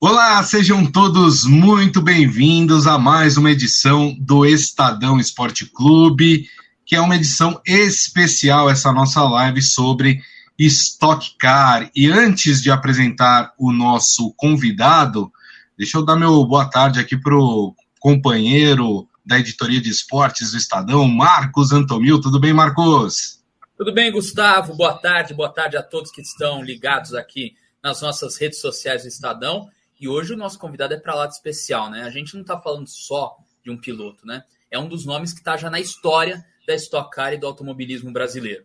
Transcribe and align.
Olá, 0.00 0.40
sejam 0.44 0.86
todos 0.86 1.44
muito 1.44 2.00
bem-vindos 2.00 2.86
a 2.86 2.96
mais 2.96 3.36
uma 3.36 3.50
edição 3.50 4.16
do 4.20 4.46
Estadão 4.46 5.18
Esporte 5.18 5.66
Clube, 5.66 6.48
que 6.86 6.94
é 6.94 7.00
uma 7.00 7.16
edição 7.16 7.60
especial, 7.66 8.70
essa 8.70 8.92
nossa 8.92 9.24
live 9.24 9.60
sobre 9.60 10.22
Stock 10.56 11.36
Car. 11.36 11.90
E 11.96 12.08
antes 12.08 12.62
de 12.62 12.70
apresentar 12.70 13.52
o 13.58 13.72
nosso 13.72 14.32
convidado, 14.36 15.32
deixa 15.76 15.98
eu 15.98 16.04
dar 16.04 16.14
meu 16.14 16.44
boa 16.44 16.70
tarde 16.70 17.00
aqui 17.00 17.16
para 17.16 17.36
o 17.36 17.74
companheiro 17.98 19.08
da 19.26 19.40
editoria 19.40 19.80
de 19.80 19.90
esportes 19.90 20.52
do 20.52 20.58
Estadão, 20.58 21.08
Marcos 21.08 21.72
Antomil. 21.72 22.20
Tudo 22.20 22.38
bem, 22.38 22.52
Marcos? 22.52 23.42
Tudo 23.76 23.92
bem, 23.92 24.12
Gustavo? 24.12 24.76
Boa 24.76 24.96
tarde, 24.96 25.34
boa 25.34 25.52
tarde 25.52 25.76
a 25.76 25.82
todos 25.82 26.12
que 26.12 26.22
estão 26.22 26.62
ligados 26.62 27.14
aqui 27.14 27.56
nas 27.82 28.00
nossas 28.00 28.36
redes 28.36 28.60
sociais 28.60 29.02
do 29.02 29.08
Estadão. 29.08 29.68
E 30.00 30.06
hoje 30.06 30.32
o 30.32 30.36
nosso 30.36 30.58
convidado 30.58 30.94
é 30.94 30.96
para 30.96 31.14
lá 31.14 31.26
de 31.26 31.34
especial, 31.34 31.90
né? 31.90 32.02
A 32.02 32.10
gente 32.10 32.34
não 32.34 32.42
está 32.42 32.60
falando 32.60 32.86
só 32.86 33.36
de 33.64 33.70
um 33.70 33.76
piloto, 33.76 34.24
né? 34.24 34.42
É 34.70 34.78
um 34.78 34.88
dos 34.88 35.04
nomes 35.04 35.32
que 35.32 35.40
está 35.40 35.56
já 35.56 35.68
na 35.68 35.80
história 35.80 36.44
da 36.66 36.74
Stock 36.74 37.10
Car 37.10 37.32
e 37.32 37.38
do 37.38 37.46
automobilismo 37.46 38.12
brasileiro. 38.12 38.64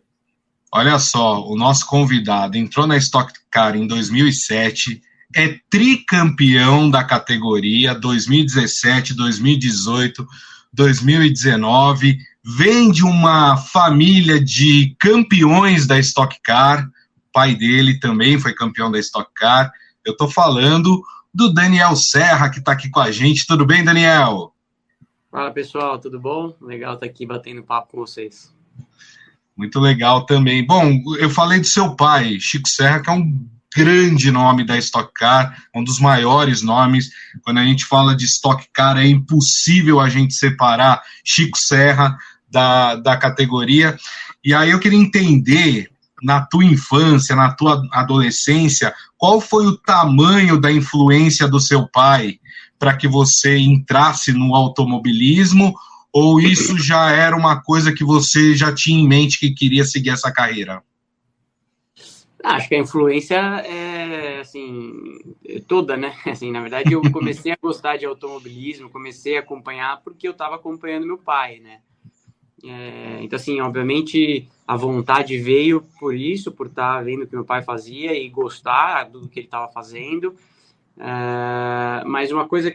Olha 0.70 0.98
só, 0.98 1.42
o 1.44 1.56
nosso 1.56 1.86
convidado 1.86 2.56
entrou 2.56 2.86
na 2.86 2.96
Stock 2.96 3.32
Car 3.50 3.76
em 3.76 3.86
2007, 3.86 5.00
é 5.34 5.58
tricampeão 5.70 6.90
da 6.90 7.02
categoria 7.02 7.94
2017, 7.94 9.14
2018, 9.14 10.26
2019, 10.72 12.18
vem 12.44 12.90
de 12.90 13.04
uma 13.04 13.56
família 13.56 14.38
de 14.42 14.94
campeões 14.98 15.86
da 15.86 15.98
Stock 15.98 16.38
Car, 16.42 16.86
o 17.16 17.32
pai 17.32 17.54
dele 17.54 17.98
também 17.98 18.38
foi 18.38 18.52
campeão 18.52 18.90
da 18.90 18.98
Stock 18.98 19.30
Car. 19.34 19.72
Eu 20.04 20.12
estou 20.12 20.28
falando 20.28 21.02
do 21.34 21.52
Daniel 21.52 21.96
Serra, 21.96 22.48
que 22.48 22.60
está 22.60 22.72
aqui 22.72 22.88
com 22.88 23.00
a 23.00 23.10
gente. 23.10 23.46
Tudo 23.46 23.66
bem, 23.66 23.82
Daniel? 23.82 24.54
Fala 25.30 25.50
pessoal, 25.50 25.98
tudo 25.98 26.20
bom? 26.20 26.54
Legal 26.60 26.94
estar 26.94 27.06
tá 27.06 27.10
aqui 27.10 27.26
batendo 27.26 27.62
papo 27.62 27.92
com 27.92 27.98
vocês. 27.98 28.54
Muito 29.56 29.80
legal 29.80 30.26
também. 30.26 30.64
Bom, 30.64 31.00
eu 31.18 31.28
falei 31.28 31.58
do 31.58 31.66
seu 31.66 31.96
pai, 31.96 32.38
Chico 32.38 32.68
Serra, 32.68 33.00
que 33.00 33.10
é 33.10 33.12
um 33.12 33.48
grande 33.74 34.30
nome 34.30 34.64
da 34.64 34.78
Stock 34.78 35.12
Car, 35.12 35.64
um 35.74 35.82
dos 35.82 35.98
maiores 35.98 36.62
nomes. 36.62 37.10
Quando 37.42 37.58
a 37.58 37.64
gente 37.64 37.84
fala 37.84 38.14
de 38.14 38.24
Stock 38.24 38.64
Car, 38.72 38.96
é 38.96 39.06
impossível 39.06 39.98
a 39.98 40.08
gente 40.08 40.34
separar 40.34 41.02
Chico 41.24 41.58
Serra 41.58 42.16
da, 42.48 42.94
da 42.94 43.16
categoria. 43.16 43.98
E 44.44 44.54
aí 44.54 44.70
eu 44.70 44.78
queria 44.78 44.98
entender 44.98 45.90
na 46.24 46.40
tua 46.40 46.64
infância, 46.64 47.36
na 47.36 47.52
tua 47.52 47.86
adolescência, 47.92 48.94
qual 49.18 49.40
foi 49.40 49.66
o 49.66 49.76
tamanho 49.76 50.58
da 50.58 50.72
influência 50.72 51.46
do 51.46 51.60
seu 51.60 51.86
pai 51.86 52.40
para 52.78 52.96
que 52.96 53.06
você 53.06 53.58
entrasse 53.58 54.32
no 54.32 54.54
automobilismo? 54.54 55.74
Ou 56.10 56.40
isso 56.40 56.78
já 56.78 57.10
era 57.10 57.36
uma 57.36 57.60
coisa 57.60 57.92
que 57.92 58.04
você 58.04 58.54
já 58.54 58.74
tinha 58.74 58.98
em 58.98 59.06
mente 59.06 59.38
que 59.38 59.50
queria 59.50 59.84
seguir 59.84 60.10
essa 60.10 60.32
carreira? 60.32 60.82
Acho 62.42 62.68
que 62.68 62.74
a 62.74 62.78
influência 62.78 63.36
é 63.36 64.40
assim 64.40 65.18
toda, 65.66 65.96
né? 65.96 66.14
Assim, 66.26 66.50
na 66.50 66.60
verdade, 66.60 66.92
eu 66.92 67.00
comecei 67.10 67.52
a 67.52 67.58
gostar 67.60 67.96
de 67.96 68.04
automobilismo, 68.04 68.90
comecei 68.90 69.36
a 69.36 69.40
acompanhar 69.40 70.02
porque 70.02 70.28
eu 70.28 70.32
estava 70.32 70.56
acompanhando 70.56 71.06
meu 71.06 71.16
pai, 71.16 71.58
né? 71.58 71.80
É, 72.66 73.18
então, 73.22 73.36
assim, 73.36 73.60
obviamente 73.60 74.48
a 74.66 74.76
vontade 74.76 75.36
veio 75.38 75.82
por 75.98 76.14
isso, 76.14 76.50
por 76.50 76.66
estar 76.66 76.96
tá 76.96 77.02
vendo 77.02 77.22
o 77.22 77.26
que 77.26 77.34
meu 77.34 77.44
pai 77.44 77.62
fazia 77.62 78.14
e 78.14 78.28
gostar 78.28 79.04
do 79.04 79.28
que 79.28 79.40
ele 79.40 79.46
estava 79.46 79.70
fazendo. 79.70 80.34
É, 80.98 82.04
mas 82.06 82.32
uma 82.32 82.48
coisa 82.48 82.74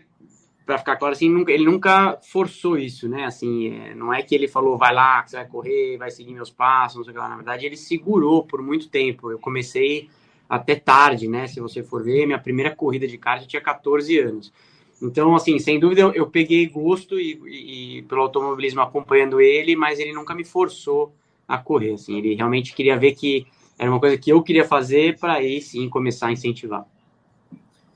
para 0.66 0.78
ficar 0.78 0.98
claro 0.98 1.16
assim, 1.16 1.28
nunca, 1.28 1.52
ele 1.52 1.66
nunca 1.66 2.20
forçou 2.22 2.78
isso, 2.78 3.10
né? 3.10 3.26
Assim, 3.26 3.74
é, 3.74 3.96
não 3.96 4.14
é 4.14 4.22
que 4.22 4.36
ele 4.36 4.48
falou 4.48 4.78
vai 4.78 4.94
lá, 4.94 5.24
que 5.24 5.32
você 5.32 5.38
vai 5.38 5.48
correr, 5.48 5.98
vai 5.98 6.12
seguir 6.12 6.32
meus 6.32 6.52
passos, 6.52 6.98
não 6.98 7.04
sei 7.04 7.12
o 7.12 7.14
que 7.16 7.20
lá. 7.20 7.28
Na 7.28 7.38
verdade, 7.38 7.66
ele 7.66 7.76
segurou 7.76 8.44
por 8.44 8.62
muito 8.62 8.88
tempo. 8.88 9.32
Eu 9.32 9.40
comecei 9.40 10.08
até 10.48 10.76
tarde, 10.76 11.28
né? 11.28 11.48
Se 11.48 11.60
você 11.60 11.82
for 11.82 12.04
ver, 12.04 12.28
minha 12.28 12.38
primeira 12.38 12.76
corrida 12.76 13.08
de 13.08 13.18
kart 13.18 13.42
eu 13.42 13.48
tinha 13.48 13.62
14 13.62 14.20
anos. 14.20 14.54
Então, 15.02 15.36
assim, 15.36 15.58
sem 15.60 15.80
dúvida, 15.80 16.02
eu, 16.02 16.14
eu 16.14 16.28
peguei 16.28 16.66
gosto 16.68 17.20
e, 17.20 17.40
e, 17.46 17.98
e, 17.98 18.02
pelo 18.04 18.22
automobilismo 18.22 18.82
acompanhando 18.82 19.40
ele, 19.40 19.76
mas 19.76 20.00
ele 20.00 20.14
nunca 20.14 20.36
me 20.36 20.44
forçou 20.44 21.14
a 21.48 21.58
correr. 21.58 21.94
Assim, 21.94 22.18
ele 22.18 22.36
realmente 22.36 22.74
queria 22.74 22.98
ver 22.98 23.14
que 23.14 23.48
era 23.78 23.90
uma 23.90 24.00
coisa 24.00 24.18
que 24.18 24.32
eu 24.32 24.44
queria 24.44 24.66
fazer 24.66 25.18
para 25.18 25.34
aí 25.34 25.62
sim 25.62 25.90
começar 25.90 26.28
a 26.28 26.32
incentivar. 26.34 26.86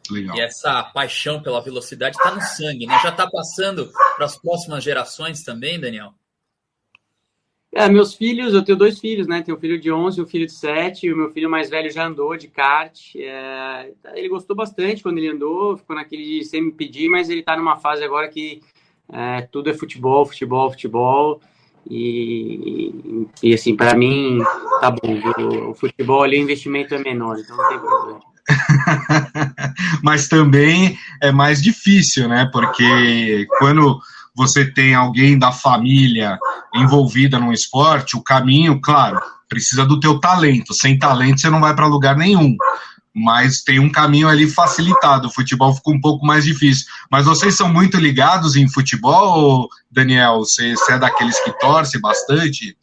Legal. 0.10 0.36
E 0.36 0.42
essa 0.42 0.84
paixão 0.84 1.42
pela 1.42 1.62
velocidade 1.62 2.16
está 2.16 2.34
no 2.34 2.42
sangue, 2.42 2.86
né? 2.86 3.00
Já 3.02 3.10
está 3.10 3.30
passando 3.30 3.92
para 4.16 4.26
as 4.26 4.38
próximas 4.38 4.84
gerações 4.84 5.44
também, 5.44 5.80
Daniel? 5.80 6.14
É, 7.76 7.90
meus 7.90 8.14
filhos, 8.14 8.54
eu 8.54 8.64
tenho 8.64 8.78
dois 8.78 9.00
filhos, 9.00 9.26
né? 9.26 9.42
Tenho 9.42 9.58
um 9.58 9.60
filho 9.60 9.80
de 9.80 9.92
11 9.92 10.20
e 10.20 10.24
um 10.24 10.28
filho 10.28 10.46
de 10.46 10.54
7. 10.54 11.08
E 11.08 11.14
o 11.14 11.18
meu 11.18 11.32
filho 11.32 11.50
mais 11.50 11.72
velho 11.72 11.92
já 11.92 12.06
andou 12.06 12.38
de 12.38 12.48
kart. 12.48 13.16
É, 13.16 13.92
ele 14.14 14.30
gostou 14.30 14.56
bastante 14.56 15.02
quando 15.02 15.18
ele 15.18 15.30
andou, 15.30 15.76
ficou 15.76 15.96
naquele 15.96 16.40
de 16.40 16.62
me 16.62 16.72
pedir, 16.72 17.10
mas 17.10 17.30
ele 17.30 17.40
está 17.40 17.58
numa 17.58 17.78
fase 17.78 18.04
agora 18.04 18.28
que 18.28 18.62
é, 19.12 19.42
tudo 19.52 19.72
é 19.72 19.74
futebol, 19.74 20.24
futebol, 20.26 20.70
futebol. 20.70 21.42
E, 21.90 23.28
e 23.42 23.54
assim, 23.54 23.76
para 23.76 23.96
mim, 23.96 24.40
tá 24.80 24.92
bom. 24.92 25.20
O, 25.40 25.72
o 25.72 25.74
futebol 25.74 26.22
ali, 26.22 26.38
o 26.38 26.44
investimento 26.44 26.94
é 26.94 27.00
menor, 27.00 27.40
então 27.40 27.58
não 27.58 27.70
tem 27.70 27.80
problema. 27.80 28.20
mas 30.04 30.28
também 30.28 30.98
é 31.22 31.32
mais 31.32 31.62
difícil, 31.62 32.28
né? 32.30 32.48
Porque 32.54 33.48
quando 33.58 34.00
você 34.36 34.66
tem 34.66 34.96
alguém 34.96 35.38
da 35.38 35.52
família 35.52 36.40
envolvida 36.74 37.40
no 37.40 37.54
esporte, 37.54 38.18
o 38.18 38.24
caminho, 38.24 38.82
claro, 38.82 39.22
precisa 39.48 39.86
do 39.86 40.00
teu 40.00 40.20
talento. 40.20 40.74
Sem 40.74 40.98
talento 40.98 41.40
você 41.40 41.50
não 41.50 41.62
vai 41.62 41.76
para 41.76 41.86
lugar 41.86 42.18
nenhum. 42.18 42.56
Mas 43.16 43.62
tem 43.62 43.80
um 43.80 43.92
caminho 43.92 44.28
ali 44.28 44.50
facilitado. 44.50 45.28
O 45.28 45.32
futebol 45.32 45.74
ficou 45.76 45.94
um 45.94 46.02
pouco 46.02 46.26
mais 46.26 46.44
difícil. 46.44 46.88
Mas 47.12 47.26
vocês 47.26 47.56
são 47.56 47.72
muito 47.72 47.98
ligados 47.98 48.56
em 48.56 48.68
futebol, 48.68 49.70
Daniel? 49.92 50.40
Você, 50.40 50.76
você 50.76 50.94
é 50.94 50.98
daqueles 50.98 51.40
que 51.44 51.52
torce 51.60 52.02
bastante? 52.02 52.76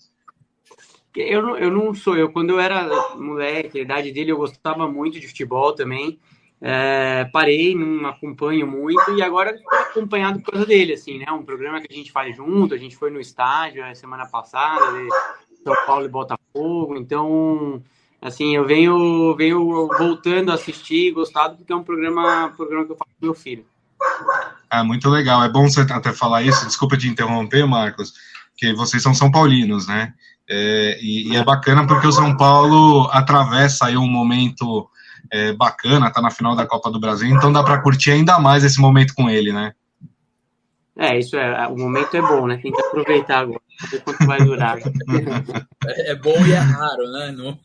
Eu 1.16 1.42
não, 1.42 1.56
eu 1.56 1.70
não 1.70 1.92
sou. 1.92 2.16
Eu, 2.16 2.30
quando 2.30 2.50
eu 2.50 2.60
era 2.60 3.16
moleque, 3.16 3.80
a 3.80 3.82
idade 3.82 4.12
dele, 4.12 4.30
eu 4.30 4.36
gostava 4.36 4.86
muito 4.86 5.18
de 5.18 5.26
futebol 5.26 5.74
também. 5.74 6.20
É, 6.62 7.24
parei, 7.32 7.74
não 7.74 8.06
acompanho 8.06 8.66
muito 8.66 9.16
e 9.16 9.22
agora 9.22 9.58
acompanhado 9.72 10.40
por 10.40 10.52
causa 10.52 10.66
dele, 10.66 10.92
assim, 10.92 11.18
né? 11.18 11.30
Um 11.32 11.42
programa 11.42 11.80
que 11.80 11.90
a 11.90 11.96
gente 11.96 12.12
faz 12.12 12.36
junto, 12.36 12.74
a 12.74 12.78
gente 12.78 12.96
foi 12.96 13.10
no 13.10 13.18
estádio 13.20 13.84
a 13.84 13.94
semana 13.94 14.26
passada, 14.26 14.92
de 14.92 15.08
São 15.64 15.74
Paulo 15.86 16.04
e 16.04 16.08
Botafogo, 16.08 16.96
então, 16.96 17.82
assim, 18.20 18.54
eu 18.54 18.66
venho, 18.66 19.34
venho 19.36 19.88
voltando 19.96 20.50
a 20.50 20.54
assistir 20.54 21.12
gostado 21.12 21.56
porque 21.56 21.72
é 21.72 21.76
um 21.76 21.82
programa, 21.82 22.52
programa 22.54 22.84
que 22.84 22.92
eu 22.92 22.96
faço 22.96 23.10
com 23.18 23.26
meu 23.26 23.34
filho. 23.34 23.64
Ah, 24.68 24.84
muito 24.84 25.08
legal. 25.08 25.42
É 25.42 25.48
bom 25.48 25.68
você 25.68 25.80
até 25.80 26.12
falar 26.12 26.42
isso. 26.42 26.66
Desculpa 26.66 26.96
te 26.96 27.08
interromper, 27.08 27.66
Marcos, 27.66 28.12
que 28.56 28.72
vocês 28.72 29.02
são 29.02 29.14
São 29.14 29.30
Paulinos, 29.30 29.88
né? 29.88 30.14
É, 30.48 30.98
e, 31.00 31.32
e, 31.32 31.36
é 31.36 31.44
bacana 31.44 31.86
porque 31.86 32.06
o 32.06 32.12
São 32.12 32.36
Paulo 32.36 33.08
atravessa 33.12 33.86
aí 33.86 33.96
um 33.96 34.08
momento 34.08 34.88
é, 35.30 35.52
bacana, 35.52 36.12
tá 36.12 36.20
na 36.20 36.30
final 36.30 36.54
da 36.54 36.66
Copa 36.66 36.90
do 36.90 37.00
Brasil, 37.00 37.28
então 37.28 37.52
dá 37.52 37.62
para 37.62 37.80
curtir 37.82 38.12
ainda 38.12 38.38
mais 38.38 38.64
esse 38.64 38.80
momento 38.80 39.14
com 39.14 39.28
ele, 39.28 39.52
né? 39.52 39.74
É, 40.96 41.18
isso 41.18 41.34
é, 41.36 41.66
o 41.66 41.78
momento 41.78 42.14
é 42.14 42.20
bom, 42.20 42.46
né? 42.46 42.58
Tem 42.62 42.70
que 42.70 42.80
aproveitar 42.82 43.38
agora, 43.38 43.60
ver 43.90 44.02
quanto 44.02 44.26
vai 44.26 44.38
durar. 44.44 44.76
É, 45.86 46.10
é 46.12 46.14
bom 46.14 46.44
e 46.44 46.52
é 46.52 46.58
raro, 46.58 47.10
né? 47.10 47.30
No, 47.30 47.58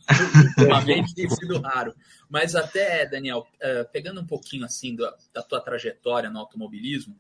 ultimamente 0.48 1.14
tem 1.14 1.30
sido 1.30 1.60
raro. 1.60 1.94
Mas 2.30 2.56
até, 2.56 3.06
Daniel, 3.06 3.46
é, 3.60 3.84
pegando 3.84 4.22
um 4.22 4.26
pouquinho 4.26 4.64
assim 4.64 4.96
da, 4.96 5.14
da 5.34 5.44
tua 5.44 5.60
trajetória 5.60 6.30
no 6.30 6.40
automobilismo, 6.40 7.14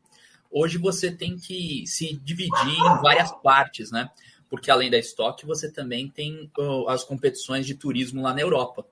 hoje 0.50 0.77
você 0.77 1.12
tem 1.12 1.38
que 1.38 1.83
se 1.86 2.15
dividir 2.24 2.69
em 2.69 3.01
várias 3.01 3.31
partes, 3.44 3.92
né? 3.92 4.09
Porque 4.50 4.71
além 4.71 4.89
da 4.89 4.98
estoque, 4.98 5.45
você 5.45 5.69
também 5.69 6.07
tem 6.07 6.50
as 6.88 7.04
competições 7.04 7.65
de 7.65 7.75
turismo 7.75 8.21
lá 8.21 8.33
na 8.33 8.39
Europa, 8.39 8.86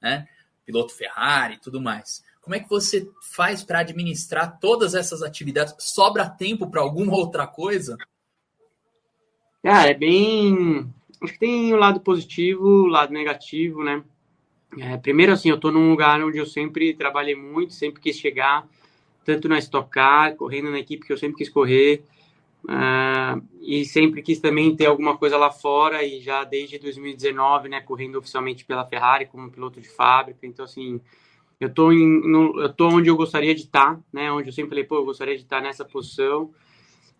né? 0.00 0.26
Piloto 0.70 0.94
Ferrari 0.94 1.54
e 1.54 1.58
tudo 1.58 1.80
mais. 1.80 2.22
Como 2.40 2.54
é 2.54 2.60
que 2.60 2.70
você 2.70 3.10
faz 3.20 3.62
para 3.62 3.80
administrar 3.80 4.58
todas 4.60 4.94
essas 4.94 5.22
atividades? 5.22 5.74
Sobra 5.78 6.28
tempo 6.28 6.70
para 6.70 6.80
alguma 6.80 7.14
outra 7.16 7.46
coisa? 7.46 7.98
Ah, 9.62 9.86
é 9.86 9.94
bem. 9.94 10.88
Acho 11.22 11.32
que 11.34 11.38
tem 11.38 11.74
o 11.74 11.76
lado 11.76 12.00
positivo, 12.00 12.64
o 12.64 12.86
lado 12.86 13.12
negativo, 13.12 13.84
né? 13.84 14.02
É, 14.78 14.96
primeiro, 14.96 15.32
assim, 15.32 15.50
eu 15.50 15.56
estou 15.56 15.72
num 15.72 15.90
lugar 15.90 16.22
onde 16.22 16.38
eu 16.38 16.46
sempre 16.46 16.94
trabalhei 16.94 17.34
muito, 17.34 17.74
sempre 17.74 18.00
quis 18.00 18.16
chegar, 18.16 18.66
tanto 19.24 19.48
na 19.48 19.58
Stock 19.58 19.90
Car, 19.90 20.36
correndo 20.36 20.70
na 20.70 20.78
equipe 20.78 21.04
que 21.04 21.12
eu 21.12 21.18
sempre 21.18 21.38
quis 21.38 21.48
correr, 21.48 22.04
uh, 22.64 23.39
e 23.70 23.84
sempre 23.84 24.20
quis 24.20 24.40
também 24.40 24.74
ter 24.74 24.86
alguma 24.86 25.16
coisa 25.16 25.36
lá 25.36 25.50
fora, 25.50 26.02
e 26.02 26.20
já 26.20 26.42
desde 26.42 26.78
2019, 26.78 27.68
né, 27.68 27.80
correndo 27.80 28.16
oficialmente 28.18 28.64
pela 28.64 28.84
Ferrari 28.84 29.26
como 29.26 29.50
piloto 29.50 29.80
de 29.80 29.88
fábrica, 29.88 30.44
então, 30.44 30.64
assim, 30.64 31.00
eu 31.60 31.72
tô, 31.72 31.92
em, 31.92 32.20
no, 32.28 32.60
eu 32.60 32.72
tô 32.72 32.88
onde 32.88 33.08
eu 33.08 33.16
gostaria 33.16 33.54
de 33.54 33.62
estar, 33.62 33.94
tá, 33.94 34.00
né? 34.10 34.32
Onde 34.32 34.48
eu 34.48 34.52
sempre 34.52 34.70
falei, 34.70 34.84
pô, 34.84 34.96
eu 34.96 35.04
gostaria 35.04 35.36
de 35.36 35.42
estar 35.42 35.60
nessa 35.60 35.84
posição. 35.84 36.50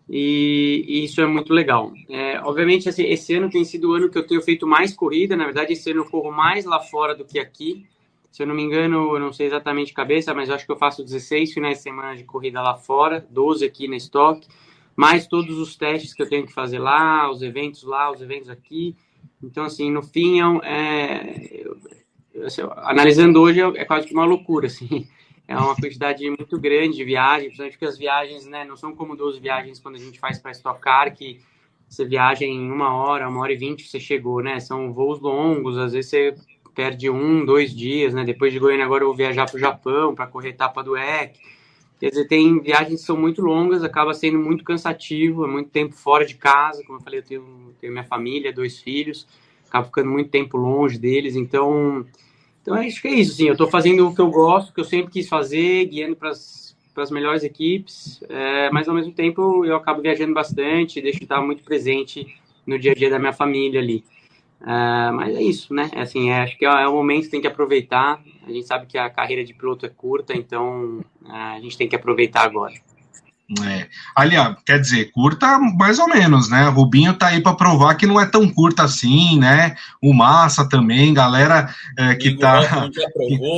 E, 0.09 0.83
e 0.87 1.05
isso 1.05 1.21
é 1.21 1.27
muito 1.27 1.53
legal. 1.53 1.93
É, 2.09 2.41
obviamente, 2.41 2.89
esse, 2.89 3.03
esse, 3.03 3.35
ano 3.35 3.51
tem 3.51 3.63
sido 3.63 3.91
o 3.91 3.93
ano 3.93 4.09
que 4.09 4.17
eu 4.17 4.25
tenho 4.25 4.41
feito 4.41 4.65
mais 4.65 4.95
corrida. 4.95 5.37
Na 5.37 5.45
verdade, 5.45 5.73
esse 5.73 5.91
ano 5.91 6.01
eu 6.01 6.09
corro 6.09 6.31
mais 6.31 6.65
lá 6.65 6.79
fora 6.79 7.13
do 7.15 7.23
que 7.23 7.39
aqui. 7.39 7.85
Se 8.31 8.41
eu 8.41 8.47
não 8.47 8.55
me 8.55 8.63
engano, 8.63 9.15
eu 9.15 9.19
não 9.19 9.31
sei 9.31 9.45
exatamente 9.45 9.87
de 9.87 9.93
cabeça, 9.93 10.33
mas 10.33 10.49
acho 10.49 10.65
que 10.65 10.71
eu 10.71 10.77
faço 10.77 11.03
16 11.03 11.53
finais 11.53 11.77
de 11.77 11.83
semana 11.83 12.15
de 12.15 12.23
corrida 12.23 12.61
lá 12.61 12.75
fora, 12.75 13.25
12 13.29 13.63
aqui 13.63 13.87
na 13.87 13.97
estoque, 13.97 14.47
mais 14.95 15.27
todos 15.27 15.57
os 15.57 15.75
testes 15.75 16.13
que 16.13 16.21
eu 16.21 16.29
tenho 16.29 16.45
que 16.45 16.53
fazer 16.53 16.79
lá, 16.79 17.29
os 17.29 17.41
eventos 17.41 17.83
lá, 17.83 18.11
os 18.11 18.21
eventos 18.21 18.49
aqui. 18.49 18.95
Então, 19.43 19.63
assim, 19.63 19.91
no 19.91 20.03
fim, 20.03 20.39
é, 20.63 21.63
é 22.35 22.45
assim, 22.45 22.61
analisando 22.77 23.41
hoje, 23.41 23.61
é 23.61 23.85
quase 23.85 24.07
que 24.07 24.13
uma 24.13 24.25
loucura, 24.25 24.67
assim. 24.67 25.07
É 25.47 25.57
uma 25.57 25.75
quantidade 25.75 26.25
muito 26.29 26.57
grande 26.57 26.95
de 26.95 27.03
viagens, 27.03 27.47
principalmente 27.47 27.73
porque 27.73 27.85
as 27.85 27.97
viagens, 27.97 28.45
né, 28.45 28.63
não 28.63 28.77
são 28.77 28.95
como 28.95 29.17
12 29.17 29.39
viagens 29.39 29.79
quando 29.79 29.95
a 29.95 29.99
gente 29.99 30.19
faz 30.19 30.39
para 30.39 30.51
Stock 30.51 30.79
Car, 30.79 31.13
que 31.13 31.41
você 31.89 32.05
viaja 32.05 32.45
em 32.45 32.71
uma 32.71 32.95
hora, 32.95 33.27
uma 33.27 33.41
hora 33.41 33.51
e 33.51 33.57
vinte, 33.57 33.85
você 33.85 33.99
chegou, 33.99 34.41
né? 34.41 34.61
São 34.61 34.93
voos 34.93 35.19
longos, 35.19 35.77
às 35.77 35.91
vezes 35.91 36.09
você 36.09 36.35
perde 36.73 37.09
um, 37.09 37.43
dois 37.43 37.75
dias, 37.75 38.13
né? 38.13 38.23
Depois 38.23 38.53
de 38.53 38.59
Goiânia, 38.59 38.85
agora 38.85 39.03
eu 39.03 39.07
vou 39.07 39.15
viajar 39.15 39.45
para 39.45 39.57
o 39.57 39.59
Japão 39.59 40.15
para 40.15 40.25
correr 40.25 40.49
etapa 40.49 40.81
do 40.81 40.95
EC. 40.95 41.37
Quer 42.01 42.09
dizer, 42.09 42.27
tem 42.27 42.59
viagens 42.59 43.01
que 43.01 43.05
são 43.05 43.15
muito 43.15 43.43
longas, 43.43 43.83
acaba 43.83 44.11
sendo 44.15 44.39
muito 44.39 44.63
cansativo, 44.63 45.45
é 45.45 45.47
muito 45.47 45.69
tempo 45.69 45.93
fora 45.93 46.25
de 46.25 46.33
casa. 46.33 46.83
Como 46.83 46.97
eu 46.97 47.03
falei, 47.03 47.19
eu 47.19 47.23
tenho, 47.23 47.75
tenho 47.79 47.93
minha 47.93 48.03
família, 48.03 48.51
dois 48.51 48.79
filhos, 48.79 49.27
acabo 49.69 49.85
ficando 49.85 50.09
muito 50.09 50.31
tempo 50.31 50.57
longe 50.57 50.97
deles. 50.97 51.35
Então, 51.35 52.03
então 52.59 52.73
acho 52.73 52.99
que 52.99 53.07
é 53.07 53.13
isso, 53.13 53.35
sim. 53.35 53.45
Eu 53.45 53.51
estou 53.51 53.67
fazendo 53.69 54.07
o 54.07 54.15
que 54.15 54.19
eu 54.19 54.31
gosto, 54.31 54.73
que 54.73 54.79
eu 54.79 54.83
sempre 54.83 55.11
quis 55.11 55.29
fazer, 55.29 55.85
guiando 55.85 56.15
para 56.15 56.31
as 56.31 57.11
melhores 57.11 57.43
equipes, 57.43 58.19
é, 58.27 58.71
mas 58.71 58.89
ao 58.89 58.95
mesmo 58.95 59.13
tempo 59.13 59.63
eu 59.63 59.75
acabo 59.75 60.01
viajando 60.01 60.33
bastante, 60.33 60.99
deixo 61.01 61.19
de 61.19 61.25
estar 61.25 61.39
muito 61.39 61.63
presente 61.63 62.35
no 62.65 62.79
dia 62.79 62.93
a 62.93 62.95
dia 62.95 63.11
da 63.11 63.19
minha 63.19 63.31
família 63.31 63.79
ali. 63.79 64.03
Uh, 64.61 65.11
mas 65.13 65.35
é 65.35 65.41
isso, 65.41 65.73
né? 65.73 65.89
É 65.93 66.01
assim, 66.01 66.29
é, 66.29 66.41
acho 66.41 66.57
que 66.57 66.65
é, 66.65 66.69
é 66.69 66.87
o 66.87 66.93
momento 66.93 67.23
que 67.23 67.29
tem 67.31 67.41
que 67.41 67.47
aproveitar. 67.47 68.21
A 68.45 68.51
gente 68.51 68.67
sabe 68.67 68.85
que 68.85 68.97
a 68.97 69.09
carreira 69.09 69.43
de 69.43 69.53
piloto 69.53 69.85
é 69.85 69.89
curta, 69.89 70.33
então 70.35 71.03
uh, 71.23 71.31
a 71.31 71.59
gente 71.59 71.77
tem 71.77 71.89
que 71.89 71.95
aproveitar 71.95 72.43
agora. 72.43 72.73
É. 73.65 73.87
Aliás, 74.15 74.55
quer 74.65 74.79
dizer, 74.79 75.11
curta 75.11 75.59
mais 75.59 75.99
ou 75.99 76.07
menos, 76.07 76.49
né? 76.49 76.69
O 76.69 76.71
Rubinho 76.71 77.13
tá 77.13 77.27
aí 77.27 77.41
para 77.41 77.55
provar 77.55 77.95
que 77.95 78.07
não 78.07 78.19
é 78.19 78.25
tão 78.25 78.47
curta 78.47 78.83
assim, 78.83 79.37
né? 79.37 79.75
O 80.01 80.13
Massa 80.13 80.69
também, 80.69 81.13
galera 81.13 81.69
é, 81.97 82.15
que 82.15 82.29
Bingo 82.29 82.39
tá. 82.39 82.89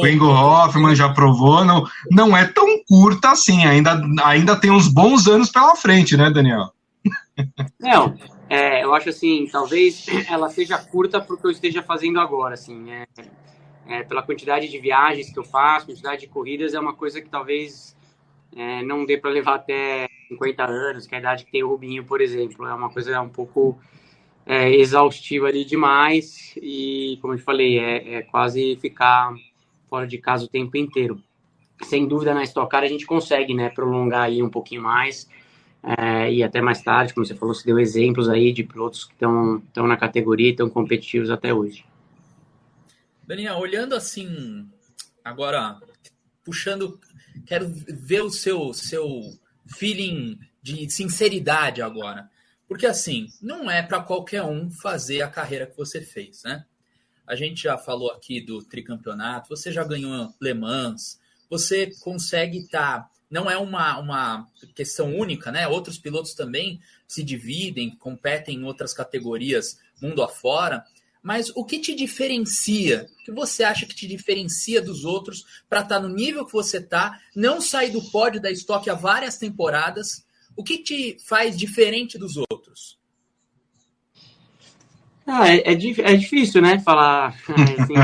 O 0.01 0.07
Ingo 0.07 0.25
Hoffman 0.25 0.95
já 0.95 1.09
provou, 1.09 1.63
não, 1.63 1.85
não 2.09 2.35
é 2.35 2.45
tão 2.45 2.65
curta 2.87 3.31
assim, 3.31 3.65
ainda, 3.65 4.01
ainda 4.23 4.55
tem 4.55 4.71
uns 4.71 4.87
bons 4.87 5.27
anos 5.27 5.51
pela 5.51 5.75
frente, 5.75 6.17
né, 6.17 6.31
Daniel? 6.31 6.71
Não, 7.79 8.15
é, 8.49 8.83
eu 8.83 8.93
acho 8.93 9.09
assim, 9.09 9.47
talvez 9.51 10.05
ela 10.29 10.49
seja 10.49 10.77
curta 10.77 11.21
porque 11.21 11.45
eu 11.45 11.51
esteja 11.51 11.81
fazendo 11.81 12.19
agora, 12.19 12.53
assim, 12.53 12.91
é, 12.91 13.05
é, 13.87 14.03
pela 14.03 14.23
quantidade 14.23 14.67
de 14.67 14.79
viagens 14.79 15.31
que 15.31 15.39
eu 15.39 15.43
faço, 15.43 15.87
quantidade 15.87 16.21
de 16.21 16.27
corridas, 16.27 16.73
é 16.73 16.79
uma 16.79 16.93
coisa 16.93 17.21
que 17.21 17.29
talvez 17.29 17.95
é, 18.55 18.83
não 18.83 19.05
dê 19.05 19.17
para 19.17 19.31
levar 19.31 19.55
até 19.55 20.07
50 20.29 20.63
anos, 20.63 21.07
que 21.07 21.15
é 21.15 21.17
a 21.17 21.21
idade 21.21 21.45
que 21.45 21.51
tem 21.51 21.63
o 21.63 21.69
Rubinho, 21.69 22.03
por 22.03 22.21
exemplo, 22.21 22.65
é 22.65 22.73
uma 22.73 22.89
coisa 22.89 23.21
um 23.21 23.29
pouco 23.29 23.79
é, 24.45 24.69
exaustiva 24.75 25.47
ali 25.47 25.65
demais 25.65 26.53
e, 26.57 27.17
como 27.21 27.33
eu 27.33 27.37
te 27.37 27.43
falei, 27.43 27.79
é, 27.79 28.15
é, 28.15 28.21
quase 28.23 28.77
ficar 28.77 29.33
fora 29.89 30.05
de 30.05 30.17
casa 30.17 30.45
o 30.45 30.49
tempo 30.49 30.77
inteiro. 30.77 31.21
Sem 31.83 32.07
dúvida, 32.07 32.33
na 32.33 32.43
Stock 32.43 32.69
Car 32.69 32.83
a 32.83 32.87
gente 32.87 33.05
consegue, 33.05 33.53
né, 33.53 33.69
prolongar 33.69 34.23
aí 34.23 34.41
um 34.41 34.49
pouquinho 34.49 34.81
mais, 34.81 35.29
é, 35.83 36.31
e 36.31 36.41
até 36.41 36.61
mais 36.61 36.81
tarde, 36.81 37.13
como 37.13 37.25
você 37.25 37.35
falou, 37.35 37.53
você 37.53 37.65
deu 37.65 37.77
exemplos 37.77 38.29
aí 38.29 38.53
de 38.53 38.63
pilotos 38.63 39.03
que 39.03 39.13
estão 39.13 39.61
na 39.85 39.97
categoria 39.97 40.47
e 40.47 40.51
estão 40.51 40.69
competitivos 40.69 41.29
até 41.29 41.53
hoje. 41.53 41.85
Daniel, 43.27 43.57
olhando 43.57 43.93
assim, 43.93 44.65
agora, 45.23 45.77
puxando, 46.43 46.99
quero 47.45 47.67
ver 47.67 48.21
o 48.21 48.29
seu, 48.29 48.73
seu 48.73 49.37
feeling 49.67 50.39
de 50.61 50.89
sinceridade 50.89 51.81
agora. 51.81 52.29
Porque 52.65 52.85
assim, 52.85 53.27
não 53.41 53.69
é 53.69 53.83
para 53.83 54.01
qualquer 54.01 54.43
um 54.43 54.71
fazer 54.71 55.21
a 55.21 55.29
carreira 55.29 55.67
que 55.67 55.75
você 55.75 56.01
fez, 56.01 56.43
né? 56.43 56.65
A 57.27 57.35
gente 57.35 57.63
já 57.63 57.77
falou 57.77 58.11
aqui 58.11 58.41
do 58.41 58.63
tricampeonato, 58.63 59.49
você 59.49 59.71
já 59.71 59.83
ganhou 59.83 60.33
Le 60.41 60.53
Mans, 60.53 61.19
você 61.49 61.91
consegue 62.01 62.59
estar 62.59 63.01
tá 63.01 63.09
não 63.33 63.49
é 63.49 63.57
uma, 63.57 63.97
uma 63.97 64.47
questão 64.75 65.17
única, 65.17 65.51
né? 65.51 65.67
Outros 65.67 65.97
pilotos 65.97 66.35
também 66.35 66.79
se 67.07 67.23
dividem, 67.23 67.89
competem 67.95 68.59
em 68.59 68.63
outras 68.63 68.93
categorias 68.93 69.79
mundo 69.99 70.21
afora. 70.21 70.85
Mas 71.23 71.51
o 71.55 71.65
que 71.65 71.79
te 71.79 71.95
diferencia? 71.95 73.09
O 73.21 73.25
que 73.25 73.31
você 73.31 73.63
acha 73.63 73.87
que 73.87 73.95
te 73.95 74.07
diferencia 74.07 74.79
dos 74.83 75.03
outros 75.03 75.63
para 75.67 75.81
estar 75.81 75.95
tá 75.95 76.07
no 76.07 76.13
nível 76.13 76.45
que 76.45 76.53
você 76.53 76.77
está, 76.77 77.19
não 77.35 77.59
sair 77.59 77.89
do 77.89 78.03
pódio 78.11 78.39
da 78.39 78.51
estoque 78.51 78.87
há 78.87 78.93
várias 78.93 79.35
temporadas? 79.35 80.23
O 80.55 80.63
que 80.63 80.77
te 80.77 81.17
faz 81.25 81.57
diferente 81.57 82.19
dos 82.19 82.37
outros? 82.37 82.99
Ah, 85.25 85.49
é, 85.49 85.71
é, 85.71 85.71
é 85.71 86.15
difícil, 86.15 86.61
né? 86.61 86.77
Falar 86.81 87.29
assim, 87.49 87.95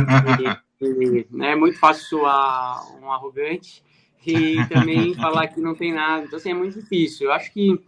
é 1.44 1.56
muito 1.56 1.78
fácil 1.78 2.04
soar 2.08 2.98
um 3.00 3.12
arrogante, 3.12 3.84
e 4.26 4.58
também 4.68 5.14
falar 5.16 5.48
que 5.48 5.60
não 5.60 5.76
tem 5.76 5.94
nada. 5.94 6.26
Então, 6.26 6.38
assim, 6.38 6.52
é 6.52 6.54
muito 6.54 6.80
difícil. 6.80 7.28
Eu 7.28 7.34
acho 7.34 7.52
que 7.52 7.80